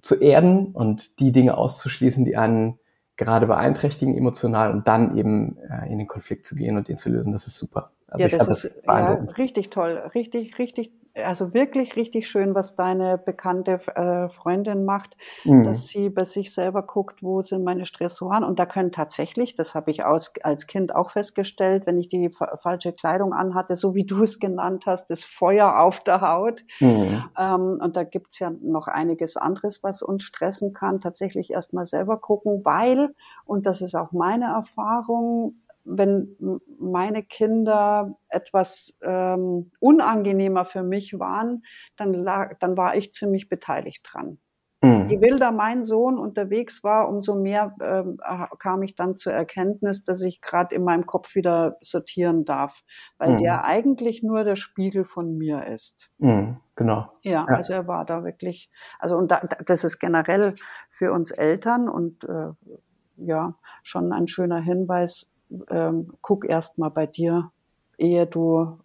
zu 0.02 0.16
erden 0.16 0.68
und 0.68 1.20
die 1.20 1.32
Dinge 1.32 1.58
auszuschließen, 1.58 2.26
die 2.26 2.38
einen 2.38 2.78
gerade 3.18 3.48
beeinträchtigen 3.48 4.16
emotional 4.16 4.72
und 4.72 4.88
dann 4.88 5.18
eben 5.18 5.58
äh, 5.70 5.92
in 5.92 5.98
den 5.98 6.08
Konflikt 6.08 6.46
zu 6.46 6.56
gehen 6.56 6.78
und 6.78 6.90
den 6.90 6.98
zu 6.98 7.10
lösen. 7.10 7.32
Das 7.32 7.48
ist 7.48 7.58
super. 7.58 7.92
Also 8.08 8.28
ja, 8.28 8.38
das 8.38 8.48
ist 8.48 8.84
ja, 8.86 9.14
richtig 9.38 9.70
toll, 9.70 9.98
richtig, 10.14 10.60
richtig 10.60 10.92
also 11.24 11.54
wirklich 11.54 11.96
richtig 11.96 12.28
schön, 12.28 12.56
was 12.56 12.76
deine 12.76 13.18
bekannte 13.18 13.80
äh, 13.96 14.28
Freundin 14.30 14.86
macht, 14.86 15.16
mhm. 15.46 15.64
dass 15.64 15.88
sie 15.88 16.10
bei 16.10 16.26
sich 16.26 16.54
selber 16.54 16.84
guckt, 16.84 17.24
wo 17.24 17.42
sind 17.42 17.64
meine 17.64 17.86
Stressoren. 17.86 18.44
Und 18.44 18.60
da 18.60 18.66
können 18.66 18.92
tatsächlich, 18.92 19.56
das 19.56 19.76
habe 19.76 19.92
ich 19.92 20.04
aus, 20.04 20.34
als 20.44 20.68
Kind 20.68 20.94
auch 20.94 21.12
festgestellt, 21.12 21.86
wenn 21.86 21.98
ich 21.98 22.10
die 22.10 22.30
falsche 22.58 22.92
Kleidung 22.92 23.34
anhatte, 23.34 23.76
so 23.76 23.96
wie 23.96 24.06
du 24.06 24.24
es 24.24 24.40
genannt 24.40 24.86
hast, 24.86 25.10
das 25.10 25.24
Feuer 25.24 25.80
auf 25.80 26.02
der 26.02 26.22
Haut. 26.22 26.64
Mhm. 26.80 27.24
Ähm, 27.38 27.80
und 27.82 27.96
da 27.96 28.04
gibt's 28.04 28.40
ja 28.40 28.52
noch 28.62 28.88
einiges 28.88 29.38
anderes, 29.38 29.84
was 29.84 30.02
uns 30.02 30.24
stressen 30.24 30.74
kann. 30.74 31.00
Tatsächlich 31.00 31.52
erstmal 31.52 31.86
selber 31.86 32.18
gucken, 32.18 32.62
weil, 32.66 33.14
und 33.46 33.66
das 33.66 33.82
ist 33.82 33.96
auch 33.96 34.12
meine 34.12 34.46
Erfahrung, 34.46 35.56
wenn 35.86 36.36
meine 36.80 37.24
Kinder 37.24 38.18
etwas 38.30 38.98
ähm, 39.02 39.72
unangenehmer 39.80 40.66
für 40.66 40.84
mich 40.84 41.18
waren, 41.20 41.64
dann, 41.96 42.14
lag, 42.14 42.58
dann 42.60 42.76
war 42.76 42.96
ich 42.96 43.14
ziemlich 43.14 43.48
beteiligt 43.48 44.06
dran. 44.12 44.40
Mhm. 44.86 45.08
Je 45.10 45.22
wilder 45.22 45.52
mein 45.52 45.84
Sohn 45.84 46.18
unterwegs 46.18 46.84
war, 46.84 47.08
umso 47.08 47.36
mehr 47.36 47.76
ähm, 47.82 48.20
kam 48.60 48.84
ich 48.84 48.96
dann 48.96 49.16
zur 49.16 49.34
Erkenntnis, 49.34 50.04
dass 50.04 50.22
ich 50.22 50.42
gerade 50.42 50.76
in 50.76 50.84
meinem 50.84 51.06
Kopf 51.06 51.34
wieder 51.36 51.78
sortieren 51.82 52.46
darf, 52.46 52.84
weil 53.18 53.34
mhm. 53.34 53.38
der 53.40 53.64
eigentlich 53.64 54.22
nur 54.22 54.44
der 54.44 54.56
Spiegel 54.56 55.06
von 55.06 55.38
mir 55.38 55.66
ist. 55.66 56.12
Mhm, 56.18 56.58
genau. 56.76 57.12
Ja, 57.22 57.32
ja, 57.32 57.46
also 57.46 57.74
er 57.74 57.88
war 57.88 58.06
da 58.06 58.24
wirklich, 58.24 58.70
also 59.00 59.16
und 59.16 59.32
da, 59.32 59.42
das 59.66 59.84
ist 59.84 60.00
generell 60.00 60.56
für 60.90 61.12
uns 61.12 61.32
Eltern 61.32 61.90
und 61.90 62.24
äh, 62.26 62.52
ja 63.18 63.56
schon 63.82 64.12
ein 64.12 64.28
schöner 64.28 64.60
Hinweis, 64.60 65.28
ähm, 65.70 66.14
guck 66.22 66.46
erst 66.46 66.78
mal 66.78 66.90
bei 66.90 67.08
dir, 67.08 67.52
ehe 67.98 68.26
du 68.26 68.80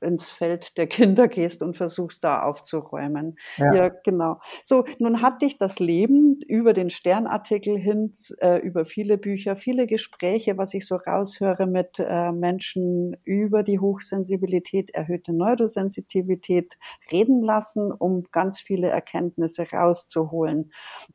ins 0.00 0.30
Feld 0.30 0.76
der 0.78 0.86
Kinder 0.86 1.28
gehst 1.28 1.62
und 1.62 1.76
versuchst 1.76 2.24
da 2.24 2.42
aufzuräumen. 2.42 3.36
Ja. 3.56 3.74
ja, 3.74 3.88
genau. 3.88 4.40
So, 4.64 4.84
nun 4.98 5.22
hat 5.22 5.42
dich 5.42 5.58
das 5.58 5.78
Leben 5.78 6.40
über 6.46 6.72
den 6.72 6.90
Sternartikel 6.90 7.76
hin, 7.76 8.12
äh, 8.38 8.58
über 8.58 8.84
viele 8.84 9.18
Bücher, 9.18 9.56
viele 9.56 9.86
Gespräche, 9.86 10.56
was 10.56 10.74
ich 10.74 10.86
so 10.86 10.96
raushöre 10.96 11.66
mit 11.66 11.98
äh, 11.98 12.32
Menschen 12.32 13.16
über 13.24 13.62
die 13.62 13.78
Hochsensibilität, 13.78 14.90
erhöhte 14.90 15.32
Neurosensitivität 15.32 16.78
reden 17.12 17.42
lassen, 17.42 17.92
um 17.92 18.24
ganz 18.32 18.60
viele 18.60 18.88
Erkenntnisse 18.88 19.66
rauszuholen. 19.70 20.72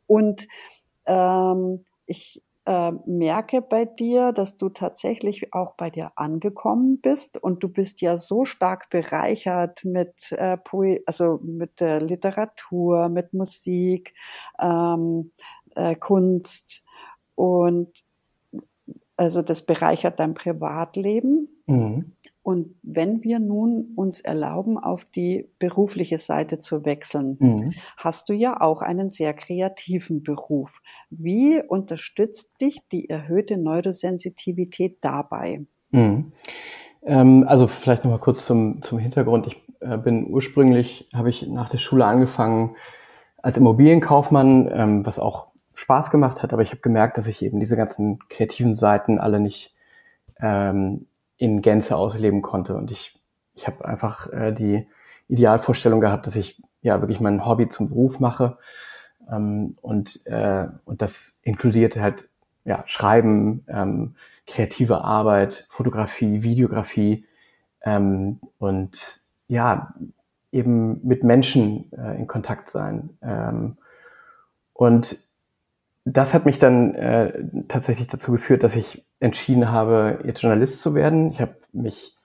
Und 0.07 0.47
ähm, 1.05 1.83
ich 2.05 2.43
äh, 2.65 2.91
merke 3.05 3.61
bei 3.61 3.85
dir, 3.85 4.31
dass 4.31 4.57
du 4.57 4.69
tatsächlich 4.69 5.53
auch 5.53 5.75
bei 5.75 5.89
dir 5.89 6.11
angekommen 6.15 6.99
bist 6.99 7.41
und 7.41 7.63
du 7.63 7.69
bist 7.69 8.01
ja 8.01 8.17
so 8.17 8.45
stark 8.45 8.89
bereichert 8.89 9.85
mit 9.85 10.31
äh, 10.31 10.57
Poe 10.57 11.01
also 11.05 11.39
mit 11.43 11.81
äh, 11.81 11.99
Literatur, 11.99 13.09
mit 13.09 13.33
Musik, 13.33 14.13
ähm, 14.59 15.31
äh, 15.75 15.95
Kunst 15.95 16.83
und 17.35 17.89
also 19.17 19.41
das 19.41 19.61
bereichert 19.61 20.19
dein 20.19 20.33
Privatleben. 20.33 21.47
Mhm. 21.67 22.13
Und 22.45 22.75
wenn 22.83 23.23
wir 23.23 23.39
nun 23.39 23.93
uns 23.95 24.21
erlauben, 24.21 24.77
auf 24.77 25.03
die 25.03 25.49
berufliche 25.57 26.19
Seite 26.19 26.59
zu 26.59 26.85
wechseln, 26.85 27.37
mhm. 27.39 27.73
hast 27.97 28.29
du 28.29 28.33
ja 28.33 28.61
auch 28.61 28.83
einen 28.83 29.09
sehr 29.09 29.33
kreativen 29.33 30.21
Beruf. 30.21 30.83
Wie 31.09 31.59
unterstützt 31.67 32.61
dich 32.61 32.87
die 32.91 33.09
erhöhte 33.09 33.57
Neurosensitivität 33.57 34.99
dabei? 35.01 35.65
Mhm. 35.89 36.33
Ähm, 37.01 37.45
also 37.47 37.65
vielleicht 37.65 38.03
nochmal 38.03 38.19
kurz 38.19 38.45
zum, 38.45 38.83
zum 38.83 38.99
Hintergrund. 38.99 39.47
Ich 39.47 39.63
äh, 39.79 39.97
bin 39.97 40.27
ursprünglich, 40.27 41.09
habe 41.15 41.31
ich 41.31 41.47
nach 41.47 41.69
der 41.69 41.79
Schule 41.79 42.05
angefangen 42.05 42.75
als 43.41 43.57
Immobilienkaufmann, 43.57 44.69
ähm, 44.71 45.03
was 45.03 45.17
auch 45.17 45.47
Spaß 45.73 46.11
gemacht 46.11 46.43
hat, 46.43 46.53
aber 46.53 46.61
ich 46.61 46.69
habe 46.69 46.81
gemerkt, 46.81 47.17
dass 47.17 47.25
ich 47.25 47.43
eben 47.43 47.59
diese 47.59 47.75
ganzen 47.75 48.19
kreativen 48.29 48.75
Seiten 48.75 49.17
alle 49.17 49.39
nicht 49.39 49.73
ähm, 50.39 51.07
in 51.37 51.61
Gänze 51.61 51.95
ausleben 51.95 52.41
konnte. 52.41 52.75
Und 52.75 52.91
ich, 52.91 53.19
ich 53.53 53.67
habe 53.67 53.85
einfach 53.85 54.31
äh, 54.31 54.51
die 54.51 54.87
Idealvorstellung 55.27 55.99
gehabt, 55.99 56.27
dass 56.27 56.35
ich 56.35 56.61
ja 56.81 57.01
wirklich 57.01 57.19
mein 57.19 57.45
Hobby 57.45 57.69
zum 57.69 57.89
Beruf 57.89 58.19
mache. 58.19 58.57
Ähm, 59.31 59.77
und, 59.81 60.25
äh, 60.25 60.67
und 60.85 61.01
das 61.01 61.39
inkludiert 61.43 61.97
halt 61.97 62.27
ja, 62.63 62.83
Schreiben, 62.87 63.63
ähm, 63.67 64.15
kreative 64.47 65.01
Arbeit, 65.01 65.67
Fotografie, 65.69 66.43
Videografie 66.43 67.25
ähm, 67.81 68.39
und 68.57 69.21
ja, 69.47 69.93
eben 70.51 71.05
mit 71.05 71.23
Menschen 71.23 71.91
äh, 71.93 72.15
in 72.17 72.27
Kontakt 72.27 72.69
sein. 72.69 73.17
Ähm, 73.21 73.77
und 74.73 75.17
das 76.05 76.35
hat 76.35 76.45
mich 76.45 76.59
dann 76.59 76.93
äh, 76.93 77.33
tatsächlich 77.67 78.07
dazu 78.07 78.31
geführt, 78.31 78.63
dass 78.63 78.75
ich 78.75 79.03
entschieden 79.19 79.71
habe, 79.71 80.19
jetzt 80.23 80.41
Journalist 80.43 80.79
zu 80.79 80.93
werden. 80.93 81.31
Ich 81.31 81.41
habe 81.41 81.55
mich 81.73 82.15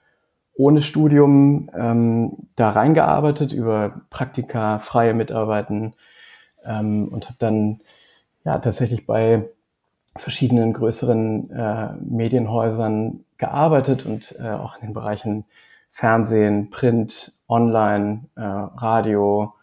ohne 0.55 0.83
Studium 0.83 1.71
ähm, 1.75 2.33
da 2.57 2.71
reingearbeitet 2.71 3.53
über 3.53 4.03
Praktika, 4.11 4.79
freie 4.81 5.15
Mitarbeiten 5.15 5.95
ähm, 6.65 7.09
und 7.09 7.27
habe 7.27 7.37
dann 7.39 7.81
ja 8.45 8.59
tatsächlich 8.59 9.07
bei 9.07 9.49
verschiedenen 10.15 10.75
größeren 10.75 11.51
äh, 11.51 11.93
Medienhäusern 12.03 13.25
gearbeitet 13.39 14.05
und 14.05 14.37
äh, 14.39 14.51
auch 14.51 14.77
in 14.77 14.89
den 14.89 14.93
Bereichen 14.93 15.47
Fernsehen, 15.89 16.69
Print, 16.69 17.33
Online, 17.49 18.27
äh, 18.37 18.43
Radio 18.43 19.55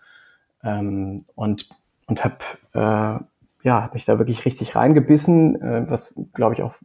ähm, 0.63 1.25
und 1.35 1.69
und 2.07 2.23
habe 2.23 2.37
äh, 2.73 3.23
ja 3.67 3.83
hab 3.83 3.93
mich 3.93 4.05
da 4.05 4.17
wirklich 4.17 4.45
richtig 4.45 4.75
reingebissen, 4.75 5.61
äh, 5.61 5.85
was 5.89 6.15
glaube 6.33 6.55
ich 6.55 6.63
auch 6.63 6.75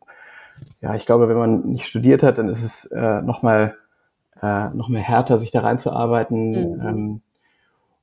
ja 0.81 0.95
ich 0.97 1.07
glaube 1.07 1.29
wenn 1.29 1.39
man 1.39 1.61
nicht 1.69 1.87
studiert 1.87 2.25
hat, 2.25 2.39
dann 2.39 2.49
ist 2.49 2.65
es 2.65 2.87
äh, 2.87 3.23
noch 3.23 3.43
mal 3.43 3.77
äh, 4.43 4.71
noch 4.71 4.89
mehr 4.89 5.03
härter, 5.03 5.39
sich 5.39 5.53
da 5.53 5.61
reinzuarbeiten. 5.61 6.51
Mhm. 6.51 6.81
Ähm, 6.81 7.23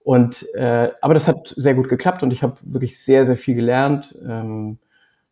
und 0.06 0.48
äh, 0.56 0.92
aber 1.02 1.14
das 1.14 1.28
hat 1.28 1.54
sehr 1.58 1.76
gut 1.76 1.90
geklappt 1.90 2.24
und 2.24 2.32
ich 2.32 2.42
habe 2.42 2.56
wirklich 2.62 3.04
sehr 3.04 3.26
sehr 3.26 3.36
viel 3.36 3.56
gelernt. 3.56 4.18
Ähm, 4.26 4.80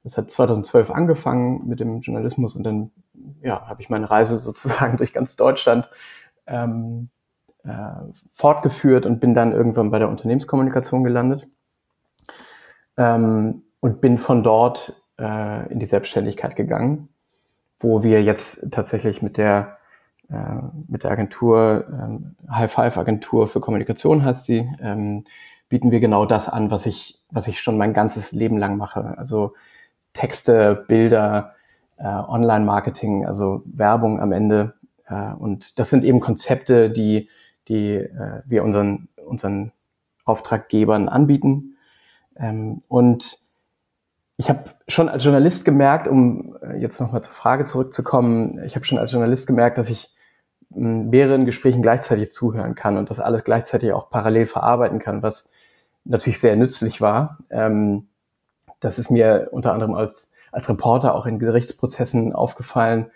das 0.03 0.17
hat 0.17 0.29
2012 0.29 0.91
angefangen 0.91 1.67
mit 1.67 1.79
dem 1.79 2.01
Journalismus 2.01 2.55
und 2.57 2.63
dann 2.65 2.91
ja, 3.41 3.65
habe 3.65 3.81
ich 3.81 3.89
meine 3.89 4.09
Reise 4.11 4.39
sozusagen 4.41 4.97
durch 4.97 5.13
ganz 5.13 5.37
Deutschland 5.37 5.89
ähm, 6.47 7.07
äh, 7.63 7.71
fortgeführt 8.33 9.05
und 9.05 9.21
bin 9.21 9.33
dann 9.33 9.53
irgendwann 9.53 9.89
bei 9.89 9.99
der 9.99 10.09
Unternehmenskommunikation 10.09 11.05
gelandet 11.05 11.47
ähm, 12.97 13.63
und 13.79 14.01
bin 14.01 14.17
von 14.17 14.43
dort 14.43 15.01
äh, 15.19 15.71
in 15.71 15.79
die 15.79 15.85
Selbstständigkeit 15.85 16.55
gegangen, 16.55 17.09
wo 17.79 18.03
wir 18.03 18.23
jetzt 18.23 18.71
tatsächlich 18.71 19.21
mit 19.21 19.37
der 19.37 19.77
äh, 20.29 20.35
mit 20.87 21.03
der 21.03 21.11
Agentur 21.11 21.85
ähm, 21.89 22.35
High 22.49 22.71
Five 22.71 22.97
Agentur 22.97 23.47
für 23.47 23.59
Kommunikation 23.59 24.23
heißt 24.25 24.45
sie, 24.45 24.69
ähm, 24.81 25.23
bieten 25.69 25.91
wir 25.91 25.99
genau 25.99 26.25
das 26.25 26.49
an, 26.49 26.71
was 26.71 26.85
ich 26.85 27.21
was 27.31 27.47
ich 27.47 27.61
schon 27.61 27.77
mein 27.77 27.93
ganzes 27.93 28.31
Leben 28.31 28.57
lang 28.57 28.77
mache. 28.77 29.17
Also 29.17 29.53
Texte, 30.13 30.85
Bilder, 30.87 31.55
äh, 31.97 32.05
Online-Marketing, 32.05 33.25
also 33.25 33.63
Werbung 33.65 34.19
am 34.19 34.31
Ende. 34.31 34.73
Äh, 35.07 35.33
und 35.33 35.79
das 35.79 35.89
sind 35.89 36.03
eben 36.03 36.19
Konzepte, 36.19 36.89
die, 36.89 37.29
die 37.67 37.95
äh, 37.95 38.41
wir 38.45 38.63
unseren, 38.63 39.07
unseren 39.25 39.71
Auftraggebern 40.25 41.09
anbieten. 41.09 41.76
Ähm, 42.39 42.79
und 42.87 43.39
ich 44.37 44.49
habe 44.49 44.65
schon 44.87 45.09
als 45.09 45.23
Journalist 45.23 45.65
gemerkt, 45.65 46.07
um 46.07 46.57
äh, 46.61 46.77
jetzt 46.77 46.99
nochmal 47.01 47.23
zur 47.23 47.33
Frage 47.33 47.65
zurückzukommen, 47.65 48.63
ich 48.63 48.75
habe 48.75 48.85
schon 48.85 48.99
als 48.99 49.11
Journalist 49.11 49.47
gemerkt, 49.47 49.77
dass 49.77 49.89
ich 49.89 50.13
mehreren 50.69 51.45
Gesprächen 51.45 51.81
gleichzeitig 51.81 52.33
zuhören 52.33 52.75
kann 52.75 52.97
und 52.97 53.09
das 53.09 53.19
alles 53.19 53.43
gleichzeitig 53.43 53.93
auch 53.93 54.09
parallel 54.09 54.47
verarbeiten 54.47 54.99
kann, 54.99 55.23
was 55.23 55.51
natürlich 56.03 56.39
sehr 56.39 56.55
nützlich 56.55 57.01
war. 57.01 57.39
Ähm, 57.49 58.07
das 58.79 58.99
ist 58.99 59.09
mir 59.09 59.49
unter 59.51 59.73
anderem 59.73 59.95
als, 59.95 60.29
als 60.51 60.69
Reporter 60.69 61.15
auch 61.15 61.25
in 61.25 61.39
Gerichtsprozessen 61.39 62.33
aufgefallen, 62.33 63.11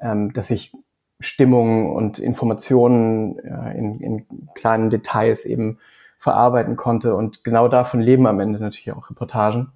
ähm, 0.00 0.32
dass 0.32 0.50
ich 0.50 0.72
Stimmungen 1.20 1.90
und 1.94 2.18
Informationen 2.18 3.38
äh, 3.38 3.78
in, 3.78 4.00
in 4.00 4.26
kleinen 4.54 4.90
Details 4.90 5.44
eben 5.44 5.78
verarbeiten 6.24 6.76
konnte. 6.76 7.14
Und 7.14 7.44
genau 7.44 7.68
davon 7.68 8.00
leben 8.00 8.26
am 8.26 8.40
Ende 8.40 8.58
natürlich 8.58 8.90
auch 8.92 9.10
Reportagen, 9.10 9.72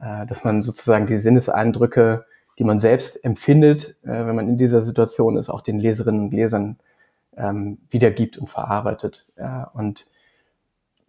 äh, 0.00 0.26
dass 0.26 0.42
man 0.42 0.62
sozusagen 0.62 1.06
die 1.06 1.16
Sinneseindrücke, 1.16 2.26
die 2.58 2.64
man 2.64 2.80
selbst 2.80 3.24
empfindet, 3.24 3.96
äh, 4.02 4.26
wenn 4.26 4.34
man 4.34 4.48
in 4.48 4.58
dieser 4.58 4.80
Situation 4.80 5.36
ist, 5.36 5.48
auch 5.48 5.60
den 5.60 5.78
Leserinnen 5.78 6.22
und 6.22 6.34
Lesern 6.34 6.78
ähm, 7.36 7.78
wiedergibt 7.88 8.36
und 8.36 8.48
verarbeitet. 8.48 9.28
Äh, 9.36 9.64
und 9.72 10.08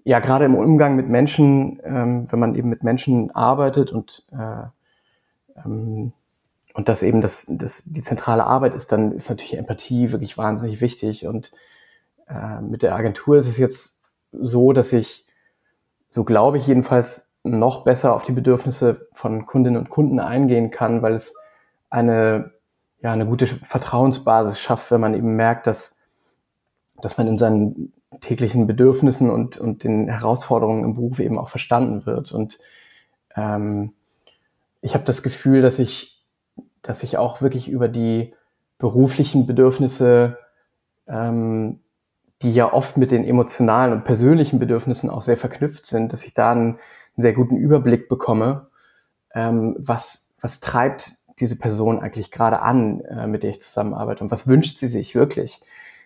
ja, 0.03 0.19
gerade 0.19 0.45
im 0.45 0.53
Umgang 0.53 0.95
mit 0.95 1.09
Menschen, 1.09 1.79
ähm, 1.83 2.31
wenn 2.31 2.39
man 2.39 2.53
eben 2.53 2.69
mit 2.69 2.83
Menschen 2.83 3.31
arbeitet 3.31 3.91
und, 3.91 4.23
äh, 4.31 5.59
ähm, 5.65 6.13
und 6.75 6.87
das 6.87 7.01
eben 7.01 7.21
das, 7.21 7.47
das 7.49 7.83
die 7.83 8.01
zentrale 8.03 8.45
Arbeit 8.45 8.75
ist, 8.75 8.91
dann 8.91 9.11
ist 9.11 9.27
natürlich 9.27 9.57
Empathie 9.57 10.11
wirklich 10.11 10.37
wahnsinnig 10.37 10.81
wichtig. 10.81 11.25
Und 11.25 11.51
äh, 12.29 12.61
mit 12.61 12.83
der 12.83 12.93
Agentur 12.93 13.37
ist 13.37 13.47
es 13.47 13.57
jetzt 13.57 14.00
so, 14.31 14.73
dass 14.73 14.93
ich, 14.93 15.25
so 16.09 16.23
glaube 16.23 16.57
ich 16.57 16.67
jedenfalls, 16.67 17.31
noch 17.43 17.83
besser 17.83 18.13
auf 18.15 18.23
die 18.23 18.33
Bedürfnisse 18.33 19.07
von 19.13 19.45
Kundinnen 19.45 19.81
und 19.81 19.89
Kunden 19.89 20.19
eingehen 20.19 20.69
kann, 20.69 21.01
weil 21.01 21.15
es 21.15 21.33
eine, 21.89 22.51
ja, 23.01 23.11
eine 23.11 23.25
gute 23.25 23.47
Vertrauensbasis 23.47 24.59
schafft, 24.59 24.91
wenn 24.91 25.01
man 25.01 25.15
eben 25.15 25.35
merkt, 25.35 25.65
dass, 25.65 25.97
dass 27.01 27.17
man 27.17 27.27
in 27.27 27.37
seinen 27.37 27.93
täglichen 28.19 28.67
Bedürfnissen 28.67 29.29
und, 29.29 29.57
und 29.57 29.83
den 29.83 30.07
Herausforderungen 30.07 30.83
im 30.83 30.93
Beruf 30.93 31.19
eben 31.19 31.39
auch 31.39 31.49
verstanden 31.49 32.05
wird. 32.05 32.31
Und 32.31 32.59
ähm, 33.35 33.93
ich 34.81 34.93
habe 34.93 35.05
das 35.05 35.23
Gefühl, 35.23 35.61
dass 35.61 35.79
ich, 35.79 36.23
dass 36.81 37.03
ich 37.03 37.17
auch 37.17 37.41
wirklich 37.41 37.69
über 37.69 37.87
die 37.87 38.33
beruflichen 38.77 39.45
Bedürfnisse, 39.45 40.37
ähm, 41.07 41.80
die 42.41 42.53
ja 42.53 42.71
oft 42.71 42.97
mit 42.97 43.11
den 43.11 43.23
emotionalen 43.23 43.93
und 43.93 44.03
persönlichen 44.03 44.59
Bedürfnissen 44.59 45.09
auch 45.09 45.21
sehr 45.21 45.37
verknüpft 45.37 45.85
sind, 45.85 46.11
dass 46.11 46.23
ich 46.23 46.33
da 46.33 46.51
einen, 46.51 46.61
einen 46.61 46.77
sehr 47.17 47.33
guten 47.33 47.57
Überblick 47.57 48.09
bekomme, 48.09 48.67
ähm, 49.33 49.75
was, 49.77 50.29
was 50.41 50.59
treibt 50.59 51.13
diese 51.39 51.57
Person 51.57 51.99
eigentlich 51.99 52.31
gerade 52.31 52.61
an, 52.61 53.01
äh, 53.01 53.27
mit 53.27 53.43
der 53.43 53.51
ich 53.51 53.61
zusammenarbeite 53.61 54.23
und 54.23 54.31
was 54.31 54.47
wünscht 54.47 54.77
sie 54.77 54.87
sich 54.87 55.15
wirklich. 55.15 55.61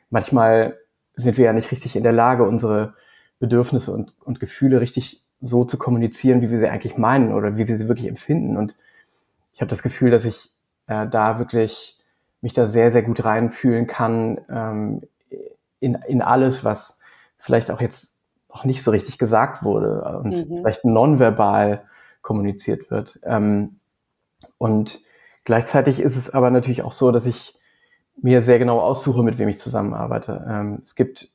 Manchmal 0.09 0.77
sind 1.15 1.37
wir 1.37 1.45
ja 1.45 1.53
nicht 1.53 1.71
richtig 1.71 1.95
in 1.95 2.03
der 2.03 2.11
Lage, 2.11 2.43
unsere 2.43 2.93
Bedürfnisse 3.39 3.91
und, 3.91 4.13
und 4.21 4.39
Gefühle 4.39 4.81
richtig 4.81 5.23
so 5.41 5.65
zu 5.65 5.77
kommunizieren, 5.77 6.41
wie 6.41 6.49
wir 6.49 6.57
sie 6.57 6.67
eigentlich 6.67 6.97
meinen 6.97 7.33
oder 7.33 7.57
wie 7.57 7.67
wir 7.67 7.77
sie 7.77 7.87
wirklich 7.87 8.07
empfinden. 8.07 8.57
Und 8.57 8.75
ich 9.53 9.61
habe 9.61 9.69
das 9.69 9.83
Gefühl, 9.83 10.11
dass 10.11 10.25
ich 10.25 10.51
äh, 10.87 11.07
da 11.07 11.39
wirklich 11.39 11.97
mich 12.41 12.53
da 12.53 12.67
sehr, 12.67 12.91
sehr 12.91 13.03
gut 13.03 13.23
reinfühlen 13.23 13.87
kann 13.87 14.39
ähm, 14.49 15.01
in, 15.85 15.99
in 16.07 16.21
alles, 16.23 16.65
was 16.65 16.99
vielleicht 17.37 17.69
auch 17.69 17.79
jetzt 17.79 18.19
noch 18.49 18.65
nicht 18.65 18.81
so 18.81 18.89
richtig 18.89 19.19
gesagt 19.19 19.63
wurde 19.63 20.19
und 20.23 20.49
mhm. 20.49 20.57
vielleicht 20.57 20.83
nonverbal 20.83 21.83
kommuniziert 22.23 22.89
wird. 22.89 23.19
Ähm, 23.23 23.79
und 24.57 25.01
gleichzeitig 25.43 25.99
ist 25.99 26.15
es 26.15 26.31
aber 26.31 26.49
natürlich 26.49 26.81
auch 26.81 26.91
so, 26.91 27.11
dass 27.11 27.27
ich 27.27 27.55
mir 28.19 28.41
sehr 28.41 28.57
genau 28.57 28.79
aussuche, 28.79 29.21
mit 29.21 29.37
wem 29.37 29.47
ich 29.49 29.59
zusammenarbeite. 29.59 30.43
Ähm, 30.49 30.79
es 30.81 30.95
gibt 30.95 31.29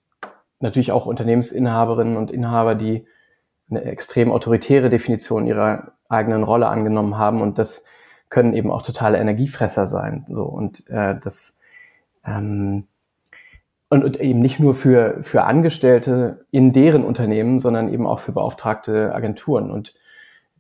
natürlich 0.59 0.91
auch 0.91 1.07
Unternehmensinhaberinnen 1.07 2.17
und 2.17 2.33
Inhaber, 2.33 2.75
die 2.75 3.07
eine 3.71 3.85
extrem 3.85 4.33
autoritäre 4.33 4.91
Definition 4.91 5.47
ihrer 5.47 5.93
eigenen 6.09 6.43
Rolle 6.43 6.67
angenommen 6.67 7.17
haben 7.17 7.41
und 7.41 7.57
das 7.59 7.85
können 8.31 8.53
eben 8.55 8.73
auch 8.73 8.83
totale 8.83 9.19
Energiefresser 9.19 9.87
sein. 9.87 10.27
So 10.29 10.43
und 10.43 10.89
äh, 10.91 11.17
das 11.21 11.57
ähm, 12.25 12.89
und, 13.90 14.05
und 14.05 14.20
eben 14.20 14.40
nicht 14.40 14.61
nur 14.61 14.74
für 14.74 15.18
für 15.22 15.42
Angestellte 15.44 16.46
in 16.50 16.72
deren 16.72 17.05
Unternehmen, 17.05 17.61
sondern 17.61 17.92
eben 17.92 18.07
auch 18.07 18.20
für 18.20 18.33
beauftragte 18.33 19.14
Agenturen. 19.14 19.70
Und 19.70 19.94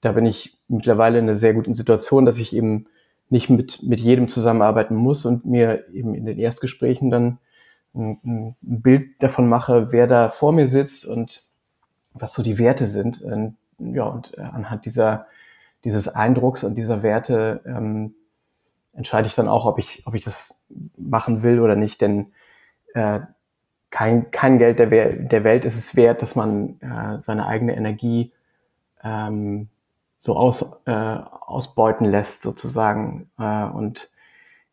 da 0.00 0.12
bin 0.12 0.26
ich 0.26 0.58
mittlerweile 0.68 1.18
in 1.18 1.24
einer 1.24 1.36
sehr 1.36 1.54
guten 1.54 1.74
Situation, 1.74 2.26
dass 2.26 2.38
ich 2.38 2.54
eben 2.54 2.86
nicht 3.30 3.48
mit, 3.48 3.84
mit 3.84 4.00
jedem 4.00 4.28
zusammenarbeiten 4.28 4.96
muss 4.96 5.24
und 5.24 5.46
mir 5.46 5.88
eben 5.92 6.14
in 6.14 6.26
den 6.26 6.38
Erstgesprächen 6.38 7.10
dann 7.10 7.38
ein, 7.94 8.18
ein 8.24 8.56
Bild 8.60 9.22
davon 9.22 9.48
mache, 9.48 9.92
wer 9.92 10.08
da 10.08 10.30
vor 10.30 10.52
mir 10.52 10.66
sitzt 10.66 11.06
und 11.06 11.44
was 12.12 12.34
so 12.34 12.42
die 12.42 12.58
Werte 12.58 12.88
sind. 12.88 13.22
Und, 13.22 13.56
ja, 13.78 14.04
und 14.04 14.36
äh, 14.36 14.40
anhand 14.40 14.84
dieser, 14.84 15.26
dieses 15.84 16.08
Eindrucks 16.08 16.64
und 16.64 16.74
dieser 16.74 17.04
Werte 17.04 17.60
ähm, 17.64 18.14
entscheide 18.92 19.28
ich 19.28 19.36
dann 19.36 19.48
auch, 19.48 19.66
ob 19.66 19.78
ich, 19.78 20.02
ob 20.06 20.14
ich 20.16 20.24
das 20.24 20.60
machen 20.96 21.44
will 21.44 21.60
oder 21.60 21.76
nicht. 21.76 22.00
Denn 22.00 22.32
äh, 22.94 23.20
kein, 23.90 24.30
kein 24.30 24.58
Geld 24.58 24.78
der, 24.78 24.86
der 24.86 25.44
Welt 25.44 25.64
ist 25.64 25.76
es 25.76 25.96
wert, 25.96 26.22
dass 26.22 26.36
man 26.36 26.80
äh, 26.80 27.20
seine 27.20 27.46
eigene 27.46 27.76
Energie 27.76 28.32
ähm, 29.02 29.68
so 30.18 30.36
aus, 30.36 30.64
äh, 30.86 30.92
ausbeuten 30.92 32.06
lässt 32.06 32.42
sozusagen. 32.42 33.30
Äh, 33.38 33.64
und 33.64 34.10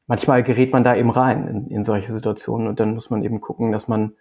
manchmal 0.05 0.43
gerät 0.43 0.71
man 0.71 0.83
da 0.83 0.95
eben 0.95 1.09
rein 1.09 1.47
in, 1.47 1.67
in 1.67 1.83
solche 1.83 2.13
Situationen 2.13 2.67
und 2.67 2.79
dann 2.79 2.93
muss 2.93 3.09
man 3.09 3.23
eben 3.23 3.41
gucken, 3.41 3.71
dass 3.71 3.87
man 3.87 4.13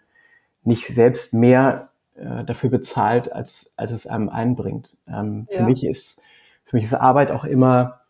nicht 0.63 0.87
selbst 0.87 1.33
mehr 1.33 1.89
äh, 2.15 2.43
dafür 2.43 2.69
bezahlt, 2.69 3.31
als, 3.31 3.71
als 3.77 3.91
es 3.91 4.07
einem 4.07 4.29
einbringt. 4.29 4.97
Ähm, 5.07 5.47
ja. 5.49 5.59
Für 5.59 5.63
mich 5.65 5.85
ist 5.85 6.21
für 6.67 6.75
mich 6.75 6.85
ist 6.85 6.93
Arbeit 6.93 7.31
auch 7.31 7.45
immer 7.45 8.01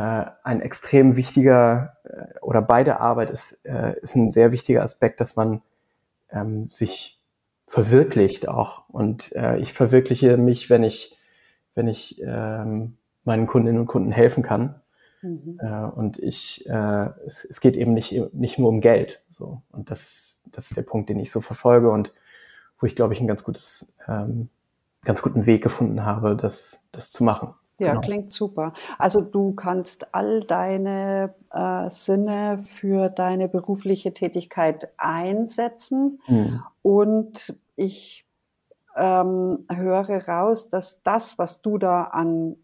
ein 0.00 0.60
extrem 0.60 1.16
wichtiger 1.16 1.96
äh, 2.04 2.38
oder 2.40 2.62
beide 2.62 3.00
Arbeit 3.00 3.30
ist, 3.30 3.64
äh, 3.64 3.98
ist 4.00 4.14
ein 4.16 4.30
sehr 4.30 4.52
wichtiger 4.52 4.82
Aspekt, 4.82 5.20
dass 5.20 5.36
man 5.36 5.62
ähm, 6.30 6.66
sich 6.68 7.20
verwirklicht 7.66 8.48
auch. 8.48 8.88
Und 8.88 9.32
äh, 9.32 9.58
ich 9.58 9.72
verwirkliche 9.72 10.36
mich, 10.36 10.70
wenn 10.70 10.82
ich 10.82 11.18
wenn 11.74 11.88
ich 11.88 12.20
ähm, 12.24 12.96
meinen 13.24 13.46
Kundinnen 13.46 13.80
und 13.80 13.86
Kunden 13.86 14.12
helfen 14.12 14.42
kann. 14.42 14.80
Mhm. 15.22 15.58
Äh, 15.60 15.84
und 15.84 16.18
ich, 16.18 16.68
äh, 16.68 17.10
es, 17.26 17.44
es, 17.44 17.60
geht 17.60 17.76
eben 17.76 17.94
nicht, 17.94 18.12
nicht 18.34 18.58
nur 18.58 18.68
um 18.68 18.80
Geld. 18.80 19.22
So. 19.30 19.62
Und 19.70 19.90
das, 19.90 20.40
das 20.46 20.70
ist 20.70 20.76
der 20.76 20.82
Punkt, 20.82 21.08
den 21.08 21.18
ich 21.18 21.30
so 21.30 21.40
verfolge 21.40 21.90
und 21.90 22.12
wo 22.78 22.86
ich, 22.86 22.96
glaube 22.96 23.14
ich, 23.14 23.20
ein 23.20 23.28
ganz 23.28 23.44
gutes, 23.44 23.96
ähm, 24.08 24.48
ganz 25.04 25.22
guten 25.22 25.46
Weg 25.46 25.62
gefunden 25.62 26.04
habe, 26.04 26.36
das, 26.36 26.84
das 26.92 27.12
zu 27.12 27.24
machen. 27.24 27.54
Ja, 27.78 27.90
genau. 27.90 28.00
klingt 28.00 28.32
super. 28.32 28.74
Also 28.98 29.20
du 29.20 29.54
kannst 29.54 30.14
all 30.14 30.42
deine 30.42 31.34
äh, 31.50 31.90
Sinne 31.90 32.60
für 32.64 33.08
deine 33.08 33.48
berufliche 33.48 34.12
Tätigkeit 34.12 34.92
einsetzen 34.98 36.20
mhm. 36.28 36.62
und 36.82 37.56
ich 37.76 38.24
ähm, 38.96 39.66
höre 39.68 40.28
raus, 40.28 40.68
dass 40.68 41.02
das, 41.02 41.38
was 41.38 41.62
du 41.62 41.78
da 41.78 42.04
an 42.04 42.56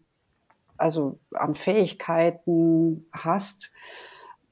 also 0.79 1.19
an 1.33 1.55
Fähigkeiten 1.55 3.05
hast, 3.11 3.71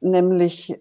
nämlich 0.01 0.79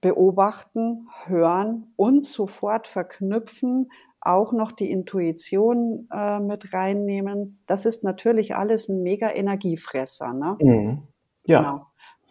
beobachten, 0.00 1.08
hören 1.26 1.92
und 1.96 2.24
sofort 2.24 2.86
verknüpfen, 2.86 3.90
auch 4.22 4.52
noch 4.52 4.72
die 4.72 4.90
Intuition 4.90 6.08
äh, 6.12 6.38
mit 6.38 6.72
reinnehmen. 6.72 7.60
Das 7.66 7.86
ist 7.86 8.04
natürlich 8.04 8.54
alles 8.54 8.88
ein 8.88 9.02
mega 9.02 9.30
Energiefresser. 9.30 10.32
Ne? 10.32 10.56
Mhm. 10.60 11.02
Ja. 11.44 11.60
Genau. 11.60 11.86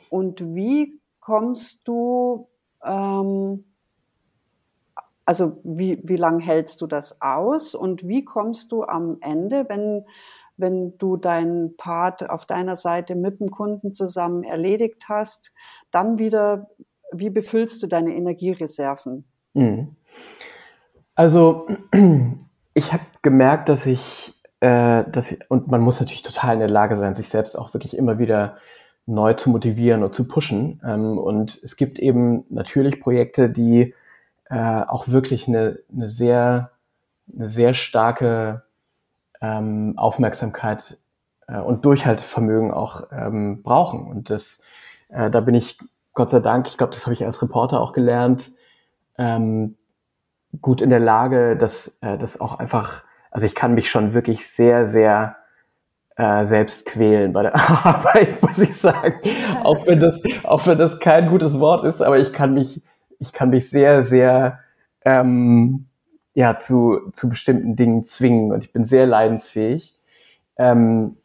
Und 0.10 0.56
wie 0.56 1.00
kommst 1.20 1.88
du, 1.88 2.48
ähm, 2.84 3.66
also 5.26 5.60
wie, 5.64 6.00
wie 6.04 6.16
lange 6.16 6.42
hältst 6.42 6.82
du 6.82 6.88
das 6.88 7.22
aus 7.22 7.76
und 7.76 8.08
wie 8.08 8.24
kommst 8.26 8.72
du 8.72 8.84
am 8.84 9.18
Ende, 9.22 9.66
wenn 9.68 10.06
wenn 10.58 10.98
du 10.98 11.18
deinen 11.18 11.76
Part 11.76 12.30
auf 12.30 12.46
deiner 12.46 12.76
Seite 12.76 13.16
mit 13.16 13.40
dem 13.40 13.50
Kunden 13.50 13.94
zusammen 13.94 14.44
erledigt 14.44 15.10
hast, 15.10 15.52
dann 15.90 16.20
wieder, 16.20 16.70
wie 17.12 17.32
befüllst 17.32 17.82
du 17.82 17.88
deine 17.88 18.14
Energiereserven? 18.14 19.26
Mhm. 19.54 19.96
Also 21.22 21.68
ich 22.74 22.94
habe 22.94 23.04
gemerkt, 23.22 23.70
dass 23.70 23.86
ich, 23.86 24.34
äh, 24.60 25.04
dass 25.04 25.32
ich, 25.32 25.52
und 25.52 25.68
man 25.68 25.80
muss 25.80 26.00
natürlich 26.00 26.24
total 26.24 26.56
in 26.56 26.62
der 26.62 26.68
Lage 26.68 26.96
sein, 26.96 27.14
sich 27.14 27.30
selbst 27.30 27.56
auch 27.56 27.76
wirklich 27.76 27.96
immer 27.96 28.18
wieder 28.18 28.58
neu 29.06 29.36
zu 29.36 29.52
motivieren 29.52 30.02
und 30.02 30.16
zu 30.16 30.28
pushen. 30.28 30.82
Ähm, 30.84 31.20
und 31.20 31.62
es 31.64 31.76
gibt 31.76 32.00
eben 32.00 32.46
natürlich 32.50 33.00
Projekte, 33.00 33.52
die 33.52 33.94
äh, 34.50 34.82
auch 34.82 35.10
wirklich 35.10 35.48
eine, 35.48 35.78
eine 35.94 36.10
sehr, 36.10 36.72
eine 37.32 37.52
sehr 37.52 37.76
starke 37.76 38.64
ähm, 39.42 39.94
Aufmerksamkeit 39.98 40.98
äh, 41.48 41.60
und 41.60 41.86
Durchhaltevermögen 41.86 42.72
auch 42.72 43.04
ähm, 43.12 43.62
brauchen. 43.62 44.08
Und 44.08 44.32
das, 44.32 44.64
äh, 45.10 45.30
da 45.30 45.40
bin 45.42 45.54
ich 45.54 45.78
Gott 46.14 46.32
sei 46.32 46.40
Dank, 46.40 46.68
ich 46.68 46.80
glaube, 46.80 46.94
das 46.94 47.06
habe 47.06 47.14
ich 47.14 47.24
als 47.24 47.44
Reporter 47.44 47.80
auch 47.80 47.94
gelernt, 47.94 48.54
ähm, 49.20 49.78
gut 50.60 50.82
in 50.82 50.90
der 50.90 51.00
Lage, 51.00 51.56
dass 51.56 51.98
äh, 52.02 52.18
das 52.18 52.40
auch 52.42 52.60
einfach, 52.60 53.04
also 53.30 53.46
ich 53.46 53.56
kann 53.56 53.74
mich 53.74 53.90
schon 53.90 54.14
wirklich 54.14 54.48
sehr, 54.48 54.90
sehr 54.90 55.38
äh, 56.18 56.46
selbst 56.46 56.86
quälen 56.86 57.34
bei 57.34 57.44
der 57.44 57.56
Arbeit, 57.86 58.42
muss 58.42 58.60
ich 58.60 58.76
sagen. 58.76 59.20
auch 59.64 59.88
wenn 59.88 60.00
das, 60.00 60.22
auch 60.44 60.68
wenn 60.68 60.78
das 60.78 61.00
kein 61.00 61.30
gutes 61.30 61.60
Wort 61.60 61.86
ist, 61.86 62.02
aber 62.02 62.20
ich 62.20 62.34
kann 62.34 62.54
mich, 62.54 62.82
ich 63.20 63.32
kann 63.34 63.50
mich 63.50 63.70
sehr, 63.70 64.04
sehr 64.04 64.60
ähm, 65.06 65.86
ja, 66.34 66.58
zu, 66.58 67.10
zu 67.12 67.30
bestimmten 67.30 67.76
Dingen 67.76 68.04
zwingen 68.04 68.52
und 68.52 68.64
ich 68.64 68.72
bin 68.72 68.86
sehr 68.86 69.06
leidensfähig. 69.06 69.98
Ähm, 70.58 71.18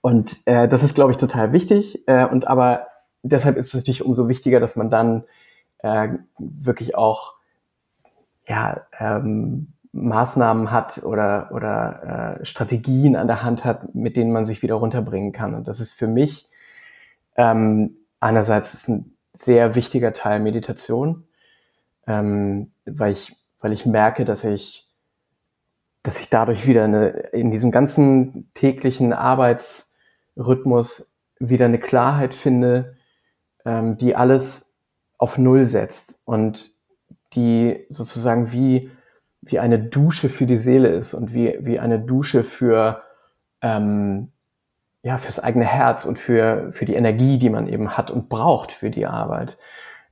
und 0.00 0.36
äh, 0.46 0.68
das 0.68 0.82
ist, 0.82 0.94
glaube 0.94 1.12
ich, 1.12 1.18
total 1.18 1.52
wichtig. 1.52 2.06
Äh, 2.06 2.26
und 2.26 2.48
aber 2.48 2.88
deshalb 3.22 3.56
ist 3.56 3.68
es 3.68 3.74
natürlich 3.74 4.04
umso 4.04 4.28
wichtiger, 4.28 4.60
dass 4.60 4.76
man 4.76 4.90
dann 4.90 5.24
äh, 5.78 6.08
wirklich 6.38 6.96
auch 6.96 7.34
ja, 8.46 8.86
ähm, 8.98 9.72
Maßnahmen 9.92 10.70
hat 10.70 11.02
oder, 11.02 11.50
oder 11.52 12.38
äh, 12.40 12.46
Strategien 12.46 13.14
an 13.14 13.26
der 13.26 13.42
Hand 13.42 13.64
hat, 13.64 13.94
mit 13.94 14.16
denen 14.16 14.32
man 14.32 14.46
sich 14.46 14.62
wieder 14.62 14.76
runterbringen 14.76 15.32
kann. 15.32 15.54
Und 15.54 15.68
das 15.68 15.80
ist 15.80 15.92
für 15.92 16.06
mich 16.06 16.48
ähm, 17.36 17.96
einerseits 18.20 18.74
ist 18.74 18.88
ein 18.88 19.16
sehr 19.34 19.74
wichtiger 19.74 20.12
Teil 20.12 20.40
Meditation, 20.40 21.24
ähm, 22.06 22.72
weil 22.84 23.12
ich 23.12 23.36
weil 23.62 23.72
ich 23.72 23.86
merke, 23.86 24.26
dass 24.26 24.44
ich, 24.44 24.86
dass 26.02 26.20
ich 26.20 26.28
dadurch 26.28 26.66
wieder 26.66 26.84
eine, 26.84 27.08
in 27.32 27.50
diesem 27.50 27.70
ganzen 27.70 28.50
täglichen 28.54 29.14
Arbeitsrhythmus 29.14 31.16
wieder 31.38 31.64
eine 31.66 31.78
Klarheit 31.78 32.34
finde, 32.34 32.96
ähm, 33.64 33.96
die 33.96 34.16
alles 34.16 34.74
auf 35.16 35.38
Null 35.38 35.66
setzt 35.66 36.18
und 36.24 36.71
die 37.34 37.86
sozusagen 37.88 38.52
wie, 38.52 38.90
wie 39.40 39.58
eine 39.58 39.78
Dusche 39.78 40.28
für 40.28 40.46
die 40.46 40.56
Seele 40.56 40.88
ist 40.88 41.14
und 41.14 41.34
wie, 41.34 41.58
wie 41.60 41.78
eine 41.78 41.98
Dusche 41.98 42.44
für, 42.44 43.02
ähm, 43.60 44.32
ja, 45.02 45.18
fürs 45.18 45.40
eigene 45.40 45.64
Herz 45.64 46.04
und 46.04 46.18
für, 46.18 46.72
für 46.72 46.84
die 46.84 46.94
Energie, 46.94 47.38
die 47.38 47.50
man 47.50 47.68
eben 47.68 47.96
hat 47.96 48.10
und 48.10 48.28
braucht 48.28 48.72
für 48.72 48.90
die 48.90 49.06
Arbeit. 49.06 49.58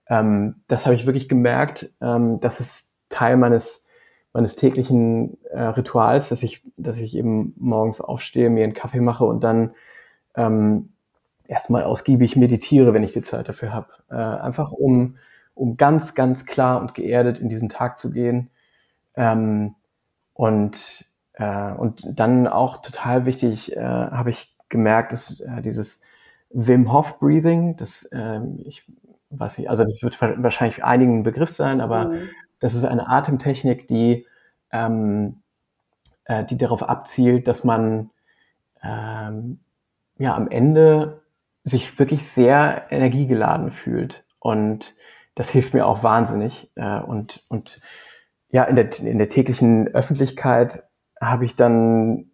Ähm, 0.08 0.56
das 0.66 0.86
habe 0.86 0.96
ich 0.96 1.06
wirklich 1.06 1.28
gemerkt, 1.28 1.90
ähm, 2.00 2.40
dass 2.40 2.60
es 2.60 2.98
Teil 3.08 3.36
meines, 3.36 3.86
meines 4.32 4.56
täglichen 4.56 5.38
äh, 5.50 5.62
Rituals, 5.62 6.28
dass 6.28 6.42
ich, 6.42 6.62
dass 6.76 6.98
ich 6.98 7.16
eben 7.16 7.54
morgens 7.58 8.00
aufstehe, 8.00 8.50
mir 8.50 8.64
einen 8.64 8.74
Kaffee 8.74 9.00
mache 9.00 9.24
und 9.24 9.44
dann 9.44 9.74
ähm, 10.34 10.90
erstmal 11.46 11.84
ausgiebig 11.84 12.36
meditiere, 12.36 12.94
wenn 12.94 13.02
ich 13.02 13.12
die 13.12 13.22
Zeit 13.22 13.48
dafür 13.48 13.72
habe. 13.72 13.88
Äh, 14.08 14.14
einfach 14.14 14.72
um, 14.72 15.16
um 15.54 15.76
ganz, 15.76 16.14
ganz 16.14 16.46
klar 16.46 16.80
und 16.80 16.94
geerdet 16.94 17.38
in 17.38 17.48
diesen 17.48 17.68
Tag 17.68 17.98
zu 17.98 18.10
gehen. 18.10 18.50
Ähm, 19.14 19.74
und, 20.34 21.04
äh, 21.34 21.72
und 21.72 22.18
dann 22.18 22.46
auch 22.46 22.82
total 22.82 23.26
wichtig, 23.26 23.76
äh, 23.76 23.80
habe 23.80 24.30
ich 24.30 24.56
gemerkt, 24.68 25.12
ist 25.12 25.40
äh, 25.40 25.62
dieses 25.62 26.02
Wim 26.50 26.92
Hof 26.92 27.18
Breathing. 27.18 27.76
Das, 27.76 28.04
äh, 28.04 28.40
ich 28.64 28.84
weiß 29.30 29.58
nicht, 29.58 29.70
also 29.70 29.84
das 29.84 30.02
wird 30.02 30.20
wahrscheinlich 30.20 30.82
einigen 30.82 31.20
ein 31.20 31.22
Begriff 31.22 31.50
sein, 31.50 31.80
aber 31.80 32.06
mhm. 32.06 32.30
Das 32.60 32.74
ist 32.74 32.84
eine 32.84 33.08
Atemtechnik, 33.08 33.86
die, 33.88 34.26
ähm, 34.70 35.42
äh, 36.26 36.44
die 36.44 36.58
darauf 36.58 36.88
abzielt, 36.88 37.48
dass 37.48 37.64
man 37.64 38.10
ähm, 38.82 39.60
ja 40.18 40.36
am 40.36 40.48
Ende 40.48 41.22
sich 41.64 41.98
wirklich 41.98 42.28
sehr 42.28 42.86
energiegeladen 42.90 43.70
fühlt. 43.70 44.24
Und 44.38 44.94
das 45.34 45.50
hilft 45.50 45.74
mir 45.74 45.86
auch 45.86 46.02
wahnsinnig. 46.02 46.70
Äh, 46.74 47.00
und, 47.00 47.44
und 47.48 47.80
ja, 48.50 48.64
in 48.64 48.76
der, 48.76 48.98
in 48.98 49.18
der 49.18 49.28
täglichen 49.28 49.88
Öffentlichkeit 49.88 50.84
habe 51.20 51.44
ich 51.44 51.56
dann 51.56 52.30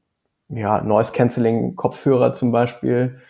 ja, 0.48 0.80
Noise 0.80 1.12
Cancelling 1.12 1.76
Kopfhörer 1.76 2.32
zum 2.32 2.52
Beispiel. 2.52 3.20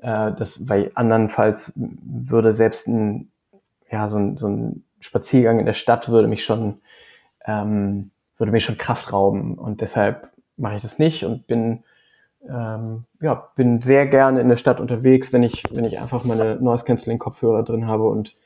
Äh, 0.00 0.32
das, 0.32 0.68
weil 0.68 0.90
andernfalls 0.94 1.72
würde 1.76 2.52
selbst 2.52 2.86
ein, 2.88 3.30
ja, 3.90 4.08
so 4.08 4.18
ein, 4.18 4.36
so 4.36 4.48
ein 4.48 4.84
Spaziergang 5.00 5.58
in 5.58 5.66
der 5.66 5.74
Stadt 5.74 6.08
würde 6.08 6.28
mich 6.28 6.44
schon, 6.44 6.80
ähm, 7.44 8.10
würde 8.36 8.52
mich 8.52 8.64
schon 8.64 8.78
Kraft 8.78 9.12
rauben 9.12 9.56
und 9.56 9.80
deshalb 9.80 10.30
mache 10.56 10.76
ich 10.76 10.82
das 10.82 10.98
nicht 10.98 11.24
und 11.24 11.46
bin 11.46 11.84
ähm, 12.48 13.04
ja, 13.20 13.50
bin 13.56 13.82
sehr 13.82 14.06
gerne 14.06 14.40
in 14.40 14.48
der 14.48 14.56
Stadt 14.56 14.80
unterwegs, 14.80 15.32
wenn 15.32 15.42
ich, 15.42 15.64
wenn 15.70 15.84
ich 15.84 15.98
einfach 15.98 16.24
meine 16.24 16.56
Noise 16.56 16.84
Cancelling 16.84 17.18
Kopfhörer 17.18 17.62
drin 17.64 17.86
habe 17.86 18.08
und 18.08 18.36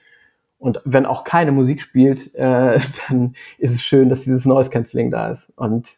und 0.63 0.81
wenn 0.85 1.07
auch 1.07 1.25
keine 1.25 1.51
Musik 1.51 1.83
spielt, 1.83 2.33
äh, 2.37 2.79
dann 3.09 3.35
ist 3.59 3.75
es 3.75 3.83
schön, 3.83 4.09
dass 4.09 4.23
dieses 4.23 4.45
Noise 4.45 4.71
Cancelling 4.71 5.11
da 5.11 5.31
ist. 5.31 5.53
Und 5.57 5.89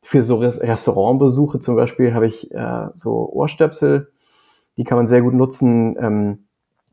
für 0.00 0.24
so 0.24 0.38
Restaurantbesuche 0.38 1.60
zum 1.60 1.76
Beispiel 1.76 2.14
habe 2.14 2.26
ich 2.26 2.50
äh, 2.50 2.86
so 2.94 3.28
Ohrstöpsel, 3.30 4.10
die 4.78 4.84
kann 4.84 4.96
man 4.96 5.06
sehr 5.06 5.20
gut 5.20 5.34
nutzen. 5.34 5.98
Ähm, 6.00 6.44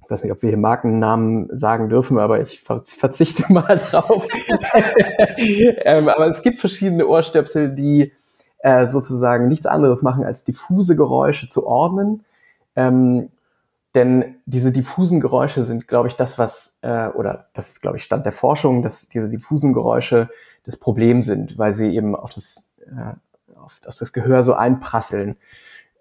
ich 0.03 0.11
weiß 0.11 0.21
nicht, 0.23 0.33
ob 0.33 0.41
wir 0.41 0.49
hier 0.49 0.57
Markennamen 0.57 1.49
sagen 1.57 1.87
dürfen, 1.87 2.19
aber 2.19 2.41
ich 2.41 2.61
verzichte 2.61 3.45
mal 3.53 3.77
drauf. 3.77 4.27
ähm, 5.37 6.09
aber 6.09 6.27
es 6.27 6.41
gibt 6.41 6.59
verschiedene 6.59 7.07
Ohrstöpsel, 7.07 7.73
die 7.73 8.11
äh, 8.59 8.85
sozusagen 8.85 9.47
nichts 9.47 9.65
anderes 9.65 10.01
machen, 10.01 10.25
als 10.25 10.43
diffuse 10.43 10.97
Geräusche 10.97 11.47
zu 11.47 11.65
ordnen. 11.65 12.25
Ähm, 12.75 13.29
denn 13.95 14.35
diese 14.45 14.71
diffusen 14.71 15.19
Geräusche 15.19 15.63
sind, 15.63 15.87
glaube 15.87 16.07
ich, 16.07 16.15
das, 16.15 16.37
was, 16.37 16.77
äh, 16.81 17.07
oder 17.09 17.47
das 17.53 17.69
ist, 17.69 17.81
glaube 17.81 17.97
ich, 17.97 18.03
Stand 18.03 18.25
der 18.25 18.33
Forschung, 18.33 18.81
dass 18.83 19.09
diese 19.09 19.29
diffusen 19.29 19.73
Geräusche 19.73 20.29
das 20.63 20.77
Problem 20.77 21.23
sind, 21.23 21.57
weil 21.57 21.75
sie 21.75 21.95
eben 21.95 22.15
auf 22.15 22.31
das, 22.31 22.71
äh, 22.85 23.55
auf, 23.57 23.79
auf 23.85 23.95
das 23.95 24.13
Gehör 24.13 24.43
so 24.43 24.53
einprasseln. 24.53 25.37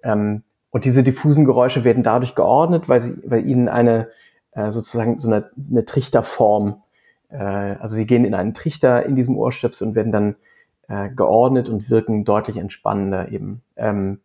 Ähm, 0.03 0.43
und 0.71 0.85
diese 0.85 1.03
diffusen 1.03 1.45
Geräusche 1.45 1.85
werden 1.85 2.03
dadurch 2.03 2.35
geordnet, 2.35 2.89
weil, 2.89 3.01
sie, 3.01 3.15
weil 3.25 3.47
ihnen 3.47 3.69
eine 3.69 4.09
äh, 4.53 4.73
sozusagen 4.73 5.19
so 5.19 5.29
eine, 5.31 5.51
eine 5.71 5.85
Trichterform, 5.85 6.83
äh, 7.31 7.37
also 7.37 7.97
sie 7.97 8.07
gehen 8.07 8.25
in 8.25 8.35
einen 8.35 8.55
Trichter 8.55 9.05
in 9.07 9.15
diesem 9.15 9.37
Ohrstöpsel 9.37 9.89
und 9.89 9.95
werden 9.95 10.13
dann 10.13 10.37
äh, 10.89 11.09
geordnet 11.11 11.69
und 11.69 11.91
wirken 11.91 12.25
deutlich 12.25 12.57
entspannender 12.57 13.31
eben. 13.31 13.63
Ähm, 13.77 14.21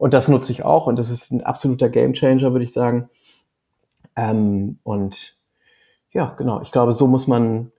und 0.00 0.14
das 0.14 0.28
nutze 0.28 0.50
ich 0.50 0.64
auch 0.64 0.86
und 0.86 0.98
das 0.98 1.10
ist 1.10 1.30
ein 1.30 1.42
absoluter 1.42 1.90
Gamechanger, 1.90 2.52
würde 2.52 2.64
ich 2.64 2.72
sagen. 2.72 3.10
Ähm, 4.16 4.78
und 4.82 5.36
ja, 6.10 6.34
genau, 6.38 6.62
ich 6.62 6.72
glaube, 6.72 6.94
so 6.94 7.06
muss 7.06 7.26
man 7.26 7.70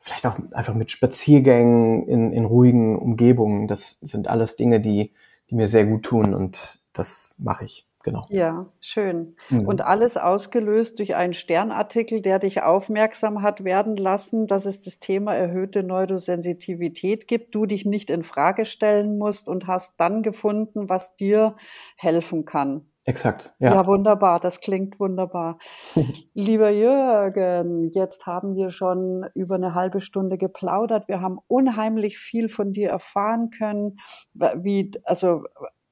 vielleicht 0.00 0.26
auch 0.26 0.36
einfach 0.52 0.74
mit 0.74 0.90
Spaziergängen 0.90 2.06
in, 2.08 2.30
in 2.34 2.44
ruhigen 2.44 2.98
Umgebungen, 2.98 3.68
das 3.68 3.98
sind 4.00 4.28
alles 4.28 4.56
Dinge, 4.56 4.80
die, 4.80 5.14
die 5.48 5.54
mir 5.54 5.66
sehr 5.66 5.86
gut 5.86 6.02
tun 6.02 6.34
und 6.34 6.78
das 6.92 7.34
mache 7.38 7.64
ich. 7.64 7.85
Genau. 8.06 8.22
Ja, 8.28 8.66
schön. 8.80 9.34
Mhm. 9.50 9.66
Und 9.66 9.80
alles 9.80 10.16
ausgelöst 10.16 11.00
durch 11.00 11.16
einen 11.16 11.32
Sternartikel, 11.32 12.20
der 12.20 12.38
dich 12.38 12.62
aufmerksam 12.62 13.42
hat 13.42 13.64
werden 13.64 13.96
lassen, 13.96 14.46
dass 14.46 14.64
es 14.64 14.80
das 14.80 15.00
Thema 15.00 15.34
erhöhte 15.34 15.82
Neurosensitivität 15.82 17.26
gibt, 17.26 17.52
du 17.56 17.66
dich 17.66 17.84
nicht 17.84 18.08
in 18.10 18.22
Frage 18.22 18.64
stellen 18.64 19.18
musst 19.18 19.48
und 19.48 19.66
hast 19.66 19.98
dann 19.98 20.22
gefunden, 20.22 20.88
was 20.88 21.16
dir 21.16 21.56
helfen 21.96 22.44
kann. 22.44 22.86
Exakt. 23.06 23.52
Ja. 23.58 23.74
ja, 23.74 23.86
wunderbar. 23.88 24.38
Das 24.38 24.60
klingt 24.60 25.00
wunderbar. 25.00 25.58
Lieber 26.34 26.70
Jürgen, 26.70 27.90
jetzt 27.90 28.26
haben 28.26 28.54
wir 28.54 28.70
schon 28.70 29.26
über 29.34 29.56
eine 29.56 29.74
halbe 29.74 30.00
Stunde 30.00 30.38
geplaudert. 30.38 31.08
Wir 31.08 31.20
haben 31.20 31.40
unheimlich 31.48 32.18
viel 32.18 32.48
von 32.48 32.72
dir 32.72 32.90
erfahren 32.90 33.50
können, 33.50 33.98
wie, 34.34 34.92
also 35.02 35.42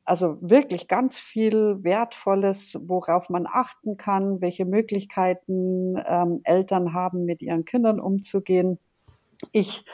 also 0.05 0.37
wirklich 0.41 0.89
ganz 0.89 1.19
viel 1.19 1.83
Wertvolles, 1.83 2.79
worauf 2.87 3.31
man 3.31 3.47
achten 3.51 3.97
kann, 3.97 4.41
welche 4.41 4.65
Möglichkeiten 4.65 5.97
ähm, 6.07 6.41
Eltern 6.45 6.93
haben, 6.93 7.25
mit 7.25 7.43
ihren 7.43 7.65
Kindern 7.65 8.01
umzugehen. 8.01 8.79
Ich 9.53 9.85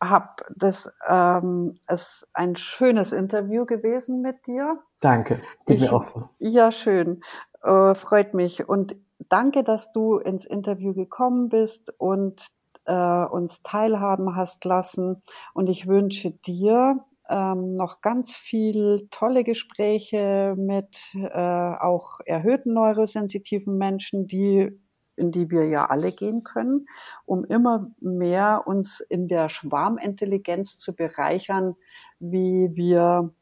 habe 0.00 0.44
das 0.54 0.90
ähm, 1.08 1.78
ist 1.88 2.28
ein 2.34 2.56
schönes 2.56 3.12
Interview 3.12 3.64
gewesen 3.64 4.20
mit 4.20 4.46
dir. 4.46 4.78
Danke, 5.00 5.40
ich, 5.66 5.80
mir 5.80 5.92
auch 5.92 6.04
so. 6.04 6.28
Ja, 6.38 6.70
schön, 6.70 7.22
äh, 7.62 7.94
freut 7.94 8.34
mich 8.34 8.68
und 8.68 8.96
danke, 9.28 9.62
dass 9.62 9.92
du 9.92 10.18
ins 10.18 10.44
Interview 10.44 10.92
gekommen 10.92 11.48
bist 11.48 11.92
und 11.98 12.46
äh, 12.84 13.24
uns 13.24 13.62
teilhaben 13.62 14.36
hast 14.36 14.64
lassen. 14.64 15.22
Und 15.54 15.68
ich 15.68 15.86
wünsche 15.86 16.30
dir 16.30 17.04
ähm, 17.28 17.76
noch 17.76 18.00
ganz 18.00 18.36
viel 18.36 19.08
tolle 19.10 19.44
Gespräche 19.44 20.54
mit 20.56 20.98
äh, 21.14 21.28
auch 21.28 22.20
erhöhten 22.24 22.74
neurosensitiven 22.74 23.76
Menschen, 23.78 24.26
die 24.26 24.78
in 25.16 25.32
die 25.32 25.50
wir 25.50 25.66
ja 25.66 25.86
alle 25.86 26.12
gehen 26.12 26.44
können, 26.44 26.86
um 27.24 27.44
immer 27.44 27.90
mehr 28.00 28.62
uns 28.66 29.00
in 29.00 29.28
der 29.28 29.48
Schwarmintelligenz 29.48 30.78
zu 30.78 30.94
bereichern, 30.94 31.74
wie 32.20 32.70
wir, 32.74 33.32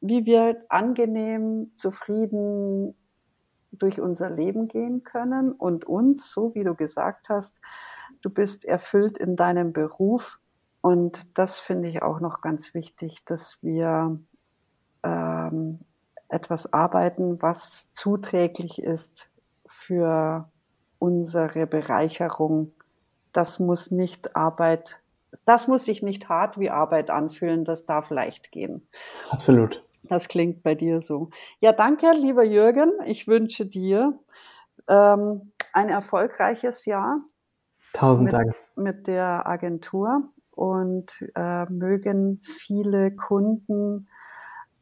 wie 0.00 0.26
wir 0.26 0.64
angenehm, 0.68 1.72
zufrieden 1.76 2.94
durch 3.72 4.00
unser 4.00 4.30
Leben 4.30 4.68
gehen 4.68 5.02
können. 5.02 5.52
Und 5.52 5.86
uns, 5.86 6.30
so 6.30 6.54
wie 6.54 6.64
du 6.64 6.74
gesagt 6.74 7.28
hast, 7.28 7.60
du 8.20 8.30
bist 8.30 8.64
erfüllt 8.64 9.18
in 9.18 9.36
deinem 9.36 9.72
Beruf, 9.72 10.38
und 10.80 11.26
das 11.34 11.58
finde 11.58 11.88
ich 11.88 12.02
auch 12.02 12.20
noch 12.20 12.40
ganz 12.40 12.74
wichtig, 12.74 13.24
dass 13.24 13.58
wir 13.62 14.18
ähm, 15.02 15.80
etwas 16.28 16.72
arbeiten, 16.72 17.40
was 17.42 17.92
zuträglich 17.92 18.82
ist 18.82 19.30
für 19.66 20.50
unsere 20.98 21.66
Bereicherung. 21.66 22.72
Das 23.32 23.58
muss 23.58 23.90
nicht 23.90 24.36
Arbeit, 24.36 25.00
das 25.44 25.68
muss 25.68 25.84
sich 25.84 26.02
nicht 26.02 26.28
hart 26.28 26.58
wie 26.58 26.70
Arbeit 26.70 27.10
anfühlen, 27.10 27.64
das 27.64 27.86
darf 27.86 28.10
leicht 28.10 28.52
gehen. 28.52 28.86
Absolut. 29.30 29.84
Das 30.04 30.28
klingt 30.28 30.62
bei 30.62 30.74
dir 30.74 31.00
so. 31.00 31.30
Ja, 31.60 31.72
danke, 31.72 32.06
lieber 32.12 32.44
Jürgen. 32.44 32.92
Ich 33.04 33.26
wünsche 33.26 33.66
dir 33.66 34.18
ähm, 34.86 35.52
ein 35.72 35.88
erfolgreiches 35.88 36.84
Jahr. 36.84 37.20
Tausend 37.92 38.26
mit, 38.26 38.32
Dank. 38.32 38.54
Mit 38.76 39.06
der 39.06 39.46
Agentur 39.46 40.30
und 40.58 41.24
äh, 41.36 41.66
mögen 41.66 42.40
viele 42.42 43.12
Kunden 43.12 44.08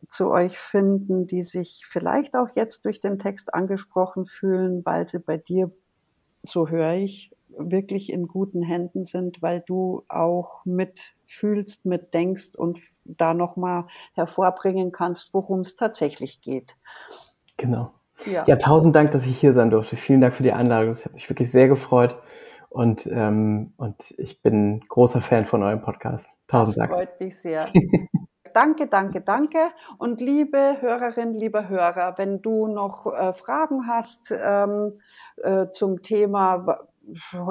zu 0.09 0.31
euch 0.31 0.59
finden, 0.59 1.27
die 1.27 1.43
sich 1.43 1.83
vielleicht 1.87 2.35
auch 2.35 2.49
jetzt 2.55 2.87
durch 2.87 3.01
den 3.01 3.18
Text 3.18 3.53
angesprochen 3.53 4.24
fühlen, 4.24 4.87
weil 4.87 5.07
sie 5.07 5.18
bei 5.18 5.37
dir, 5.37 5.70
so 6.43 6.68
höre 6.68 6.95
ich, 6.95 7.31
wirklich 7.59 8.11
in 8.11 8.27
guten 8.27 8.62
Händen 8.62 9.05
sind, 9.05 9.43
weil 9.43 9.62
du 9.66 10.05
auch 10.09 10.64
mitfühlst, 10.64 11.85
mitdenkst 11.85 12.57
und 12.57 12.79
da 13.05 13.35
nochmal 13.35 13.87
hervorbringen 14.14 14.93
kannst, 14.93 15.35
worum 15.35 15.61
es 15.61 15.74
tatsächlich 15.77 16.41
geht. 16.41 16.74
Genau. 17.59 17.93
Ja. 18.24 18.45
ja, 18.47 18.57
tausend 18.57 18.97
Dank, 18.97 19.11
dass 19.11 19.27
ich 19.27 19.39
hier 19.39 19.53
sein 19.53 19.68
durfte. 19.68 19.97
Vielen 19.97 20.22
Dank 20.22 20.35
für 20.35 20.43
die 20.43 20.53
Einladung. 20.53 20.93
Es 20.93 21.05
hat 21.05 21.12
mich 21.12 21.29
wirklich 21.29 21.51
sehr 21.51 21.68
gefreut. 21.68 22.16
Und, 22.77 23.07
ähm, 23.07 23.72
und 23.79 24.11
ich 24.18 24.43
bin 24.43 24.85
großer 24.87 25.22
Fan 25.22 25.47
von 25.47 25.62
eurem 25.62 25.81
Podcast. 25.81 26.29
Tausend 26.47 26.77
Dank. 26.77 26.91
Das 26.91 26.99
freut 26.99 27.20
mich 27.20 27.39
sehr. 27.39 27.72
danke, 28.53 28.87
danke, 28.87 29.22
danke. 29.22 29.70
Und 29.97 30.20
liebe 30.20 30.77
Hörerinnen, 30.83 31.33
lieber 31.33 31.70
Hörer, 31.70 32.18
wenn 32.18 32.43
du 32.43 32.66
noch 32.66 33.07
äh, 33.07 33.33
Fragen 33.33 33.87
hast 33.87 34.31
ähm, 34.31 35.01
äh, 35.43 35.70
zum 35.70 36.03
Thema 36.03 36.87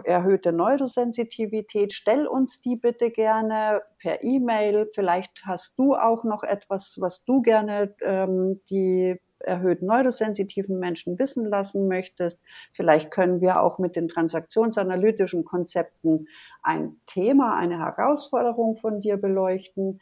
erhöhte 0.03 0.53
Neurosensitivität, 0.53 1.93
stell 1.93 2.27
uns 2.27 2.61
die 2.61 2.75
bitte 2.75 3.09
gerne 3.09 3.81
per 3.97 4.23
E-Mail. 4.23 4.91
Vielleicht 4.93 5.43
hast 5.47 5.79
du 5.79 5.95
auch 5.95 6.23
noch 6.23 6.43
etwas, 6.43 6.97
was 7.01 7.23
du 7.23 7.41
gerne 7.41 7.95
ähm, 8.03 8.61
die 8.69 9.19
erhöht 9.45 9.81
neurosensitiven 9.81 10.79
Menschen 10.79 11.17
wissen 11.19 11.45
lassen 11.45 11.87
möchtest. 11.87 12.39
Vielleicht 12.73 13.11
können 13.11 13.41
wir 13.41 13.61
auch 13.61 13.79
mit 13.79 13.95
den 13.95 14.07
transaktionsanalytischen 14.07 15.45
Konzepten 15.45 16.27
ein 16.61 16.97
Thema, 17.05 17.55
eine 17.55 17.79
Herausforderung 17.79 18.77
von 18.77 18.99
dir 18.99 19.17
beleuchten. 19.17 20.01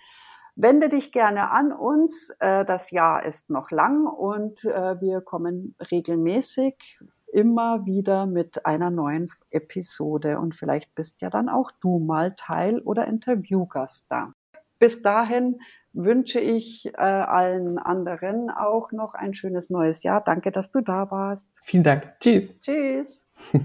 Wende 0.55 0.89
dich 0.89 1.11
gerne 1.11 1.51
an 1.51 1.71
uns. 1.71 2.31
Äh, 2.39 2.65
das 2.65 2.91
Jahr 2.91 3.25
ist 3.25 3.49
noch 3.49 3.71
lang 3.71 4.05
und 4.05 4.63
äh, 4.65 5.01
wir 5.01 5.21
kommen 5.21 5.75
regelmäßig 5.91 6.99
immer 7.33 7.85
wieder 7.87 8.27
mit 8.27 8.65
einer 8.65 8.91
neuen 8.91 9.29
Episode 9.49 10.39
und 10.39 10.53
vielleicht 10.53 10.93
bist 10.93 11.21
ja 11.21 11.31
dann 11.31 11.49
auch 11.49 11.71
du 11.81 11.97
mal 11.97 12.35
Teil 12.35 12.79
oder 12.79 13.07
Interviewgast 13.07 14.05
da. 14.09 14.33
Bis 14.83 15.01
dahin 15.01 15.61
wünsche 15.93 16.41
ich 16.41 16.87
äh, 16.87 17.01
allen 17.01 17.77
anderen 17.77 18.49
auch 18.49 18.91
noch 18.91 19.13
ein 19.13 19.33
schönes 19.33 19.69
neues 19.69 20.03
Jahr. 20.03 20.21
Danke, 20.21 20.51
dass 20.51 20.71
du 20.71 20.81
da 20.81 21.09
warst. 21.09 21.61
Vielen 21.63 21.83
Dank. 21.83 22.11
Tschüss. 22.19 22.49
Tschüss. 22.59 23.25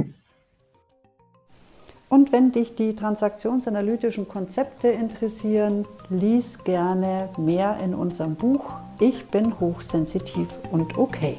Und 2.09 2.31
wenn 2.31 2.53
dich 2.53 2.77
die 2.77 2.95
transaktionsanalytischen 2.95 4.29
Konzepte 4.29 4.87
interessieren, 4.91 5.89
lies 6.09 6.63
gerne 6.63 7.31
mehr 7.37 7.79
in 7.83 7.97
unserem 7.97 8.37
Buch 8.37 8.75
Ich 9.01 9.27
bin 9.27 9.59
hochsensitiv 9.59 10.47
und 10.71 10.97
okay. 10.99 11.37